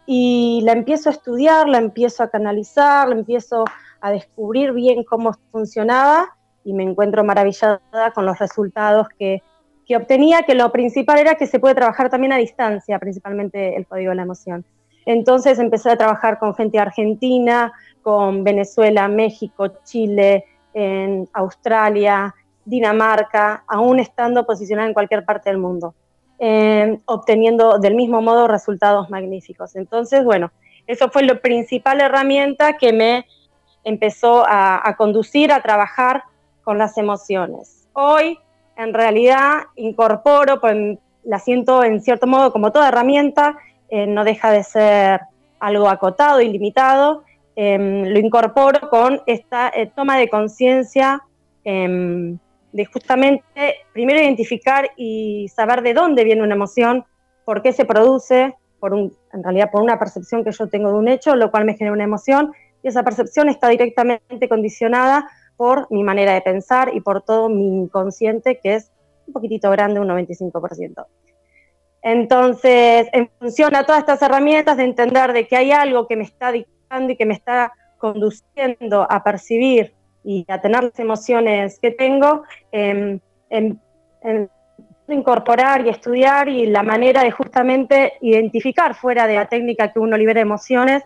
[0.05, 3.65] y la empiezo a estudiar, la empiezo a canalizar, la empiezo
[4.01, 7.79] a descubrir bien cómo funcionaba y me encuentro maravillada
[8.13, 9.41] con los resultados que
[9.89, 13.87] que obtenía que lo principal era que se puede trabajar también a distancia, principalmente el
[13.87, 14.63] código de la emoción.
[15.09, 20.45] Entonces empecé a trabajar con gente argentina, con Venezuela, México, Chile,
[20.75, 25.95] en Australia, Dinamarca, aún estando posicionada en cualquier parte del mundo,
[26.37, 29.75] eh, obteniendo del mismo modo resultados magníficos.
[29.75, 30.51] Entonces, bueno,
[30.85, 33.25] eso fue la principal herramienta que me
[33.83, 36.21] empezó a, a conducir a trabajar
[36.63, 37.89] con las emociones.
[37.93, 38.37] Hoy
[38.77, 43.57] en realidad incorporo, pues la siento en cierto modo como toda herramienta,
[43.89, 45.21] eh, no deja de ser
[45.59, 47.23] algo acotado y limitado,
[47.55, 51.21] em, lo incorporo con esta eh, toma de conciencia
[51.63, 52.37] em,
[52.71, 53.43] de justamente
[53.93, 57.05] primero identificar y saber de dónde viene una emoción,
[57.45, 61.07] por qué se produce, por en realidad por una percepción que yo tengo de un
[61.07, 66.03] hecho, lo cual me genera una emoción, y esa percepción está directamente condicionada por mi
[66.03, 68.91] manera de pensar y por todo mi inconsciente, que es
[69.27, 71.05] un poquitito grande, un 95%.
[72.01, 76.23] Entonces, en función a todas estas herramientas de entender de que hay algo que me
[76.23, 81.91] está dictando y que me está conduciendo a percibir y a tener las emociones que
[81.91, 83.21] tengo, en,
[85.07, 90.15] incorporar y estudiar y la manera de justamente identificar fuera de la técnica que uno
[90.15, 91.03] libera emociones,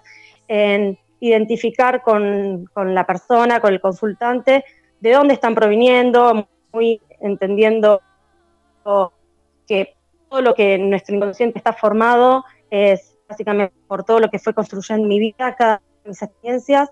[0.47, 4.65] en identificar con, la persona, con el consultante,
[4.99, 8.01] de dónde están proviniendo, muy entendiendo
[9.65, 9.95] que
[10.33, 15.07] todo lo que nuestro inconsciente está formado es básicamente por todo lo que fue construyendo
[15.07, 16.89] mi vida, cada mis experiencias,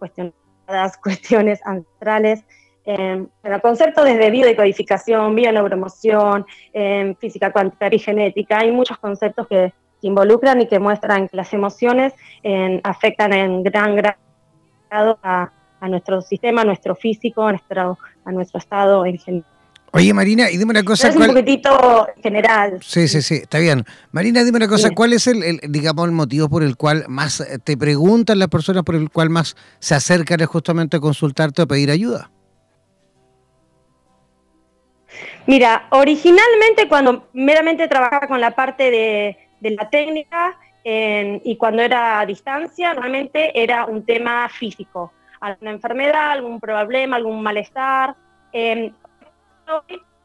[0.00, 2.42] cuestionadas, cuestiones ancestrales.
[2.84, 10.08] Eh, el concepto desde biodecodificación, bioneuroemoción, eh, física cuántica, genética, hay muchos conceptos que, que
[10.08, 12.12] involucran y que muestran que las emociones
[12.82, 19.06] afectan en gran grado a, nuestro sistema, a nuestro físico, a nuestro, a nuestro estado
[19.06, 19.59] en general.
[19.92, 21.08] Oye, Marina, y dime una cosa.
[21.08, 22.78] Es un poquitito general.
[22.80, 23.84] Sí, sí, sí, está bien.
[24.12, 27.76] Marina, dime una cosa, ¿cuál es el, digamos, el motivo por el cual más te
[27.76, 32.30] preguntan las personas, por el cual más se acercan justamente a consultarte o pedir ayuda?
[35.46, 42.20] Mira, originalmente cuando meramente trabajaba con la parte de, de la técnica y cuando era
[42.20, 48.14] a distancia, realmente era un tema físico, alguna enfermedad, algún problema, algún malestar.
[48.52, 48.92] Eh,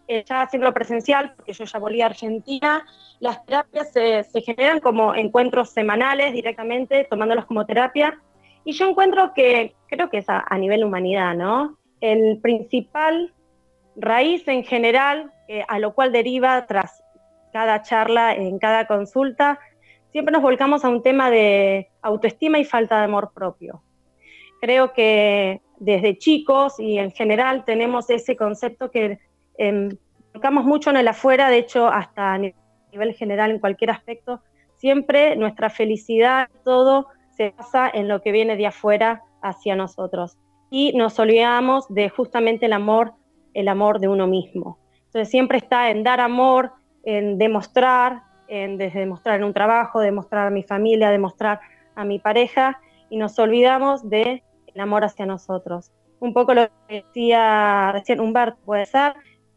[0.07, 2.85] ya haciendo presencial, porque yo ya volví a Argentina,
[3.19, 8.19] las terapias se, generan como encuentros semanales directamente, tomándolos como terapia.
[8.63, 11.77] Y yo encuentro que, creo que es a, a nivel humanidad, ¿no?
[12.01, 13.33] El principal
[13.95, 17.03] raíz en general, eh, a lo cual deriva tras
[17.53, 19.59] cada charla, en cada consulta,
[20.11, 23.81] siempre nos volcamos a un tema de autoestima y falta de amor propio.
[24.61, 29.19] Creo que desde chicos y en general tenemos ese concepto que
[29.57, 29.89] eh,
[30.33, 34.41] volcamos mucho en el afuera, de hecho hasta a nivel general en cualquier aspecto,
[34.75, 40.37] siempre nuestra felicidad, todo se basa en lo que viene de afuera hacia nosotros.
[40.69, 43.13] Y nos olvidamos de justamente el amor,
[43.53, 44.79] el amor de uno mismo.
[45.05, 50.49] Entonces siempre está en dar amor, en demostrar, desde demostrar en un trabajo, demostrar a
[50.49, 51.59] mi familia, demostrar
[51.95, 52.79] a mi pareja,
[53.09, 54.41] y nos olvidamos del
[54.77, 55.91] amor hacia nosotros.
[56.19, 59.13] Un poco lo que decía recién Humberto, puede ser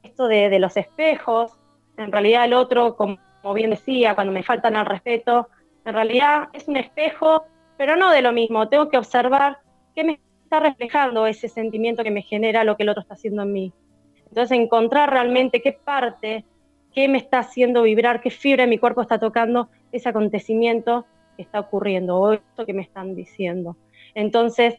[0.09, 1.53] esto de, los espejos,
[1.97, 3.19] en realidad el otro, como,
[3.55, 5.49] bien decía, cuando me faltan al respeto,
[5.85, 7.45] en realidad es un espejo,
[7.77, 9.59] pero no de lo mismo, tengo que observar
[9.95, 13.43] qué me está reflejando ese sentimiento que me genera lo que el otro está haciendo
[13.43, 13.73] en mí.
[14.29, 16.45] Entonces encontrar realmente qué parte
[16.99, 21.07] qué me está haciendo vibrar, qué fibra de mi cuerpo está tocando ese acontecimiento
[21.37, 23.77] que está ocurriendo o esto que me están diciendo.
[24.15, 24.75] Entonces,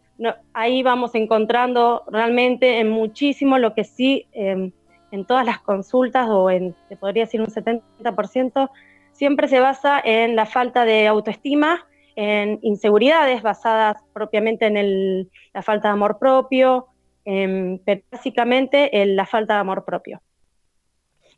[0.54, 4.72] ahí vamos encontrando realmente en muchísimo lo que sí em,
[5.12, 8.70] en todas las consultas o en, te podría decir un 70%,
[9.12, 11.86] siempre se basa en la falta de autoestima,
[12.16, 16.88] en inseguridades basadas propiamente en la falta de amor propio,
[17.24, 20.22] pero básicamente en la falta de amor propio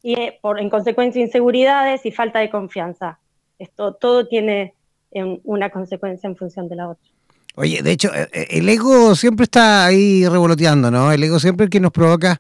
[0.01, 3.19] y eh, por, en consecuencia inseguridades y falta de confianza.
[3.59, 4.73] Esto todo tiene
[5.11, 7.07] eh, una consecuencia en función de la otra.
[7.55, 11.11] Oye, de hecho, eh, el ego siempre está ahí revoloteando, ¿no?
[11.11, 12.39] El ego siempre es el que nos provoca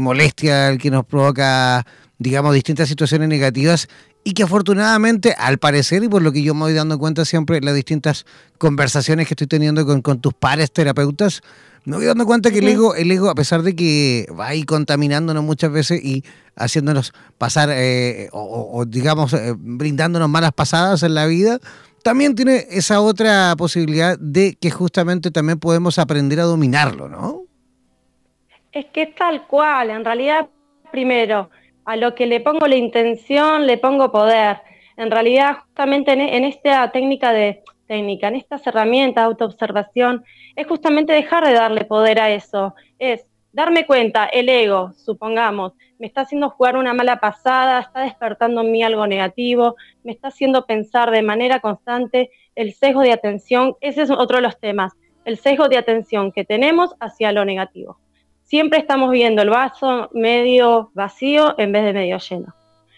[0.00, 1.86] molestia, el que nos provoca,
[2.18, 3.88] digamos, distintas situaciones negativas
[4.24, 7.60] y que afortunadamente, al parecer, y por lo que yo me voy dando cuenta siempre,
[7.60, 8.26] las distintas
[8.58, 11.42] conversaciones que estoy teniendo con, con tus pares terapeutas,
[11.84, 14.64] me voy dando cuenta que el ego, el ego, a pesar de que va ahí
[14.64, 16.24] contaminándonos muchas veces y
[16.56, 21.60] haciéndonos pasar, eh, o, digamos, eh, brindándonos malas pasadas en la vida,
[22.02, 27.45] también tiene esa otra posibilidad de que justamente también podemos aprender a dominarlo, ¿no?
[28.76, 30.50] Es que es tal cual, en realidad,
[30.90, 31.48] primero,
[31.86, 34.58] a lo que le pongo la intención, le pongo poder.
[34.98, 40.66] En realidad, justamente en, en esta técnica de técnica, en estas herramientas de autoobservación, es
[40.66, 42.74] justamente dejar de darle poder a eso.
[42.98, 48.60] Es darme cuenta, el ego, supongamos, me está haciendo jugar una mala pasada, está despertando
[48.60, 53.74] en mí algo negativo, me está haciendo pensar de manera constante el sesgo de atención,
[53.80, 54.92] ese es otro de los temas,
[55.24, 57.98] el sesgo de atención que tenemos hacia lo negativo.
[58.46, 62.54] Siempre estamos viendo el vaso medio vacío en vez de medio lleno.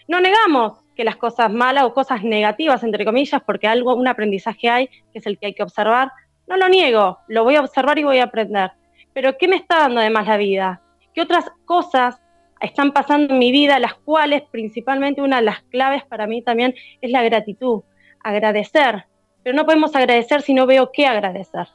[0.07, 4.69] No negamos que las cosas malas o cosas negativas, entre comillas, porque algo, un aprendizaje
[4.69, 6.11] hay, que es el que hay que observar,
[6.47, 8.71] no lo niego, lo voy a observar y voy a aprender
[9.13, 10.81] pero ¿qué me está dando además la vida?
[11.13, 12.21] ¿Qué otras cosas
[12.61, 16.75] están pasando en mi vida, las cuales principalmente una de las claves para mí también
[17.01, 17.83] es la gratitud,
[18.23, 19.05] agradecer,
[19.43, 21.67] pero no podemos agradecer si no veo qué agradecer.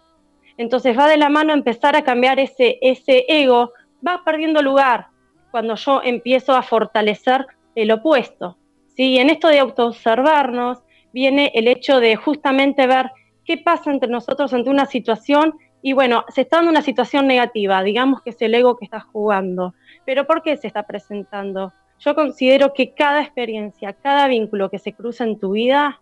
[0.57, 3.73] Entonces va de la mano empezar a cambiar ese, ese ego,
[4.07, 5.09] va perdiendo lugar
[5.51, 8.57] cuando yo empiezo a fortalecer el opuesto.
[8.97, 9.19] ¿sí?
[9.19, 10.79] En esto de autoobservarnos
[11.13, 13.11] viene el hecho de justamente ver
[13.45, 17.83] qué pasa entre nosotros ante una situación y bueno, se está dando una situación negativa,
[17.83, 19.75] digamos que es el ego que está jugando.
[20.07, 21.75] Pero ¿por qué se está presentando?
[21.99, 26.01] Yo considero que cada experiencia, cada vínculo que se cruza en tu vida,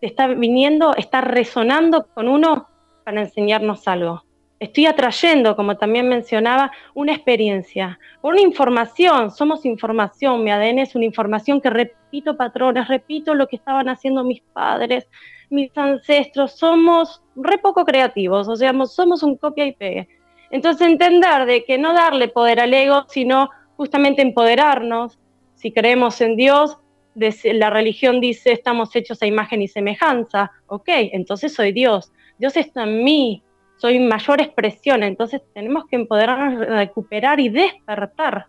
[0.00, 2.68] te está viniendo, está resonando con uno
[3.02, 4.22] para enseñarnos algo.
[4.60, 11.04] Estoy atrayendo, como también mencionaba, una experiencia, una información, somos información, mi ADN es una
[11.04, 15.08] información que repito patrones, repito lo que estaban haciendo mis padres,
[15.50, 20.08] mis ancestros, somos re poco creativos, o sea, somos un copia y pegue.
[20.50, 25.18] Entonces entender de que no darle poder al ego, sino justamente empoderarnos,
[25.54, 26.78] si creemos en Dios,
[27.14, 32.12] la religión dice estamos hechos a imagen y semejanza, ok, entonces soy Dios,
[32.42, 33.40] Dios está en mí,
[33.76, 38.46] soy mayor expresión, entonces tenemos que empoderarnos, recuperar y despertar.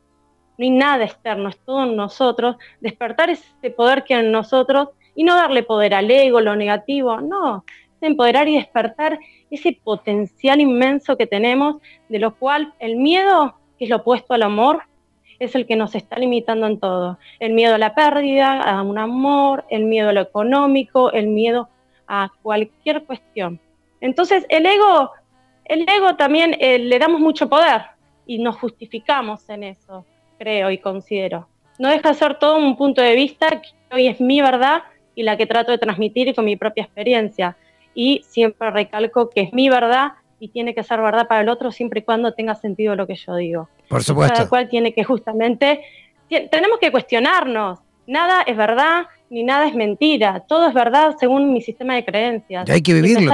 [0.57, 4.89] No hay nada externo, es todo en nosotros, despertar ese poder que hay en nosotros
[5.13, 9.19] y no darle poder al ego, lo negativo, no, es empoderar y despertar
[9.51, 11.75] ese potencial inmenso que tenemos,
[12.09, 14.81] de lo cual el miedo, que es lo opuesto al amor,
[15.37, 17.19] es el que nos está limitando en todo.
[17.39, 21.69] El miedo a la pérdida, a un amor, el miedo a lo económico, el miedo
[22.07, 23.59] a cualquier cuestión.
[24.03, 25.11] Entonces el ego,
[25.63, 27.83] el ego también eh, le damos mucho poder
[28.25, 30.05] y nos justificamos en eso,
[30.37, 31.47] creo y considero.
[31.79, 34.83] No deja de ser todo un punto de vista que hoy es mi verdad
[35.15, 37.55] y la que trato de transmitir con mi propia experiencia.
[37.95, 41.71] Y siempre recalco que es mi verdad y tiene que ser verdad para el otro
[41.71, 43.69] siempre y cuando tenga sentido lo que yo digo.
[43.87, 44.33] Por supuesto.
[44.35, 45.81] Cada cual tiene que justamente,
[46.27, 47.79] tenemos que cuestionarnos.
[48.05, 50.41] Nada es verdad ni nada es mentira.
[50.47, 52.67] Todo es verdad según mi sistema de creencias.
[52.67, 53.31] Y hay que vivirlo.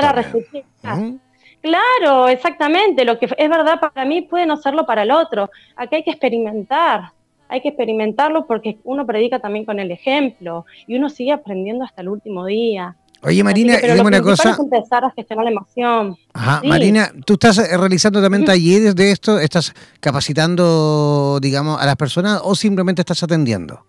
[1.62, 3.04] Claro, exactamente.
[3.04, 5.50] Lo que es verdad para mí puede no serlo para el otro.
[5.76, 7.12] Aquí hay que experimentar
[7.50, 12.02] hay que experimentarlo porque uno predica también con el ejemplo y uno sigue aprendiendo hasta
[12.02, 12.96] el último día.
[13.22, 14.52] Oye, Marina, dime una cosa.
[14.52, 16.16] Es empezar a gestionar la emoción.
[16.34, 19.40] Ajá, Marina, ¿tú estás eh, realizando también talleres de esto?
[19.40, 23.84] ¿Estás capacitando, digamos, a las personas o simplemente estás atendiendo?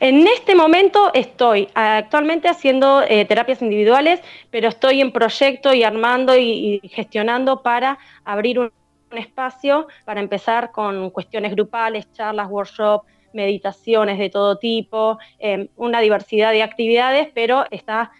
[0.00, 4.20] En este momento estoy actualmente haciendo eh, terapias individuales,
[4.50, 8.72] pero estoy en proyecto y armando y, gestionando para abrir un,
[9.10, 16.52] espacio para empezar con cuestiones grupales, charlas, workshops, meditaciones de todo tipo, em, una diversidad
[16.52, 18.10] de actividades, pero está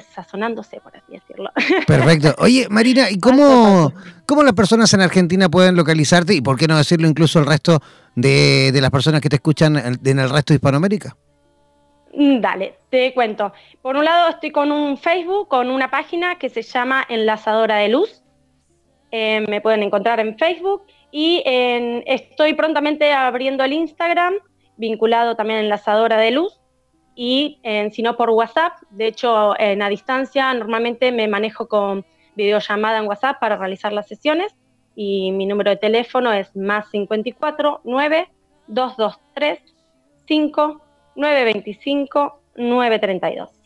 [0.00, 1.50] sazonándose, por así decirlo.
[1.86, 2.34] Perfecto.
[2.38, 3.92] Oye, Marina, ¿y cómo,
[4.26, 7.80] cómo las personas en Argentina pueden localizarte y por qué no decirlo incluso el resto
[8.14, 11.16] de, las personas que te escuchan en el resto de Hispanoamérica?
[12.16, 13.52] Mm, dale, te cuento.
[13.82, 17.88] Por un lado estoy con un Facebook, con una página que se llama Enlazadora de
[17.88, 18.22] Luz.
[19.10, 21.42] Eh, me pueden encontrar en Facebook y
[22.06, 24.34] estoy prontamente abriendo el Instagram,
[24.76, 26.63] vinculado también a Enlazadora de Luz
[27.14, 27.60] y
[27.92, 28.74] si no por WhatsApp.
[28.90, 32.04] De hecho, en a distancia normalmente me manejo con
[32.34, 34.54] videollamada en WhatsApp para realizar las sesiones
[34.96, 38.28] y mi número de teléfono es más 54 9
[38.66, 39.60] 223
[40.26, 40.80] 5
[41.16, 43.63] 925 932.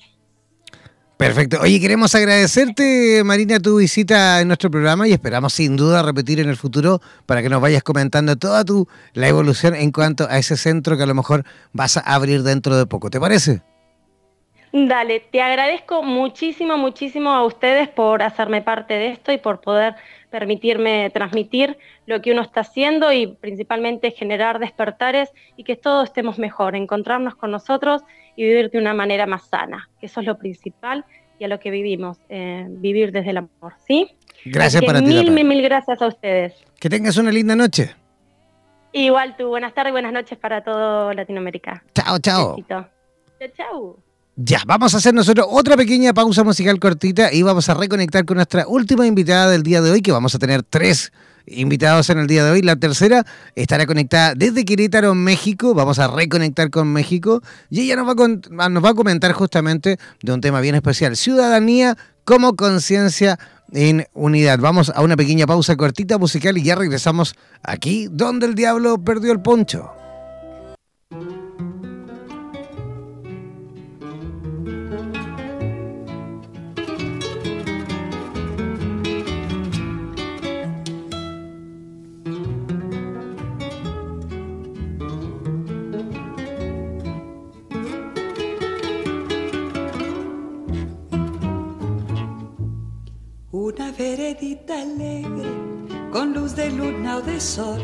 [1.19, 1.59] Perfecto.
[1.61, 6.49] Oye, queremos agradecerte, Marina, tu visita en nuestro programa y esperamos sin duda repetir en
[6.49, 10.57] el futuro para que nos vayas comentando toda tu la evolución en cuanto a ese
[10.57, 11.43] centro que a lo mejor
[11.73, 13.11] vas a abrir dentro de poco.
[13.11, 13.63] ¿Te parece?
[14.73, 19.97] Dale, te agradezco muchísimo, muchísimo a ustedes por hacerme parte de esto y por poder
[20.31, 26.39] permitirme transmitir lo que uno está haciendo y principalmente generar despertares y que todos estemos
[26.39, 28.03] mejor, encontrarnos con nosotros
[28.39, 31.05] y vivir de una manera más sana, que eso es lo principal
[31.41, 34.15] y a lo que vivimos, eh, vivir desde el amor, ¿sí?
[34.45, 35.07] Gracias para ti.
[35.07, 36.55] Mil, mil, mil gracias a ustedes.
[36.79, 37.97] Que tengas una linda noche.
[38.93, 41.83] Igual tú, buenas tardes y buenas noches para todo Latinoamérica.
[41.95, 42.57] Chao, chao.
[42.69, 42.87] Chao,
[43.57, 44.08] chao.
[44.41, 48.37] Ya, vamos a hacer nosotros otra pequeña pausa musical cortita y vamos a reconectar con
[48.37, 51.13] nuestra última invitada del día de hoy, que vamos a tener tres
[51.45, 52.63] invitados en el día de hoy.
[52.63, 53.27] La tercera
[53.57, 55.75] estará conectada desde Querétaro, México.
[55.75, 59.99] Vamos a reconectar con México y ella nos va a, nos va a comentar justamente
[60.23, 63.41] de un tema bien especial, ciudadanía como conciencia
[63.73, 64.61] en unidad.
[64.61, 67.35] Vamos a una pequeña pausa cortita musical y ya regresamos
[67.65, 69.91] aquí donde el diablo perdió el poncho.
[93.79, 95.53] Una veredita alegre,
[96.11, 97.81] con luz de luna o de sol,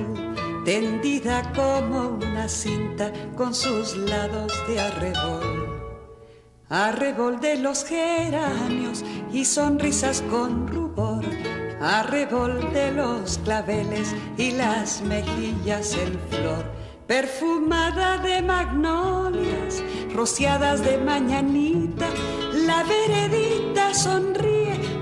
[0.64, 5.82] tendida como una cinta con sus lados de arrebol.
[6.68, 11.24] Arrebol de los geranios y sonrisas con rubor,
[11.80, 16.64] arrebol de los claveles y las mejillas en flor,
[17.06, 19.80] perfumada de magnolias,
[20.12, 22.08] rociadas de mañanita,
[22.66, 24.53] la veredita sonríe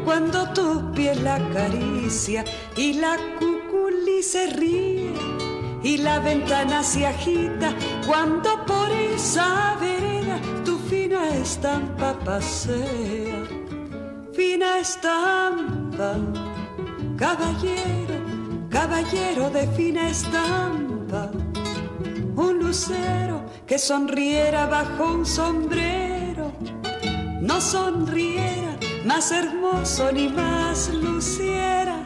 [0.04, 2.44] cuando tu piel la acaricia
[2.76, 5.12] y la cuculi se ríe
[5.82, 7.74] y la ventana se agita
[8.06, 13.42] cuando por esa vereda tu fina estampa pasea.
[14.32, 16.16] Fina estampa,
[17.16, 18.14] caballero,
[18.70, 21.30] caballero de fina estampa,
[22.36, 26.52] un lucero que sonriera bajo un sombrero,
[27.40, 28.31] no sonriera
[29.04, 31.98] más hermoso ni más luciera.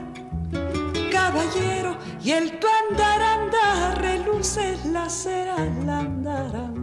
[1.10, 6.76] Caballero, y el tu andar andar reluce la cera al andar andar.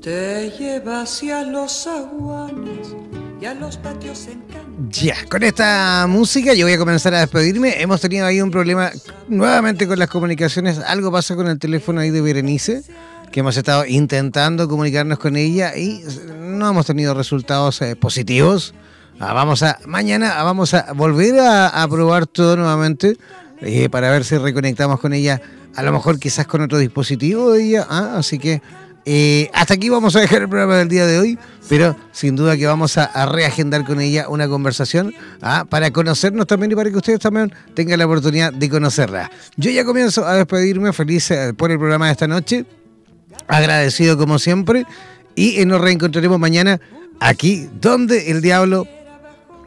[0.00, 2.94] Te lleva hacia los aguanes
[3.40, 4.42] y a los patios en
[5.02, 7.80] ya, con esta música yo voy a comenzar a despedirme.
[7.80, 8.92] Hemos tenido ahí un problema
[9.28, 10.78] nuevamente con las comunicaciones.
[10.78, 12.82] Algo pasa con el teléfono ahí de Berenice,
[13.32, 16.04] que hemos estado intentando comunicarnos con ella y
[16.38, 18.74] no hemos tenido resultados eh, positivos.
[19.18, 23.16] Ah, vamos a mañana vamos a volver a, probar todo nuevamente
[23.60, 25.40] eh, para ver si reconectamos con ella.
[25.74, 27.86] A lo mejor quizás con otro dispositivo de ella.
[27.88, 28.62] Ah, así que
[29.06, 31.38] eh, hasta aquí vamos a dejar el programa del día de hoy,
[31.68, 35.66] pero sin duda que vamos a, reagendar con ella una conversación ¿ah?
[35.68, 39.30] para conocernos también y para que ustedes también tengan la oportunidad de conocerla.
[39.56, 42.64] Yo ya comienzo a despedirme, feliz eh, por el programa de esta noche,
[43.46, 44.86] agradecido como siempre,
[45.34, 46.80] y eh, nos reencontraremos mañana
[47.20, 48.86] aquí donde el diablo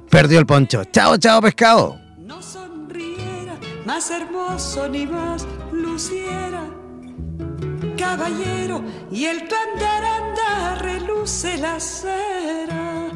[0.09, 0.83] perdió el poncho.
[0.85, 1.99] Chao, chao, pescado.
[2.17, 6.66] No sonriera, más hermoso ni más luciera
[7.97, 13.09] caballero y el tu andar reluce la cera.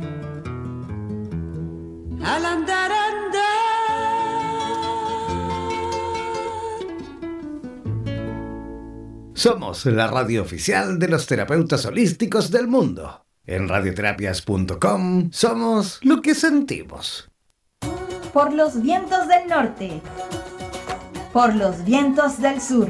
[2.24, 3.42] Al andar andar.
[9.34, 13.26] Somos la radio oficial de los terapeutas holísticos del mundo.
[13.46, 17.30] En radioterapias.com somos lo que sentimos.
[18.34, 20.02] Por los vientos del norte.
[21.34, 22.90] Por los vientos del sur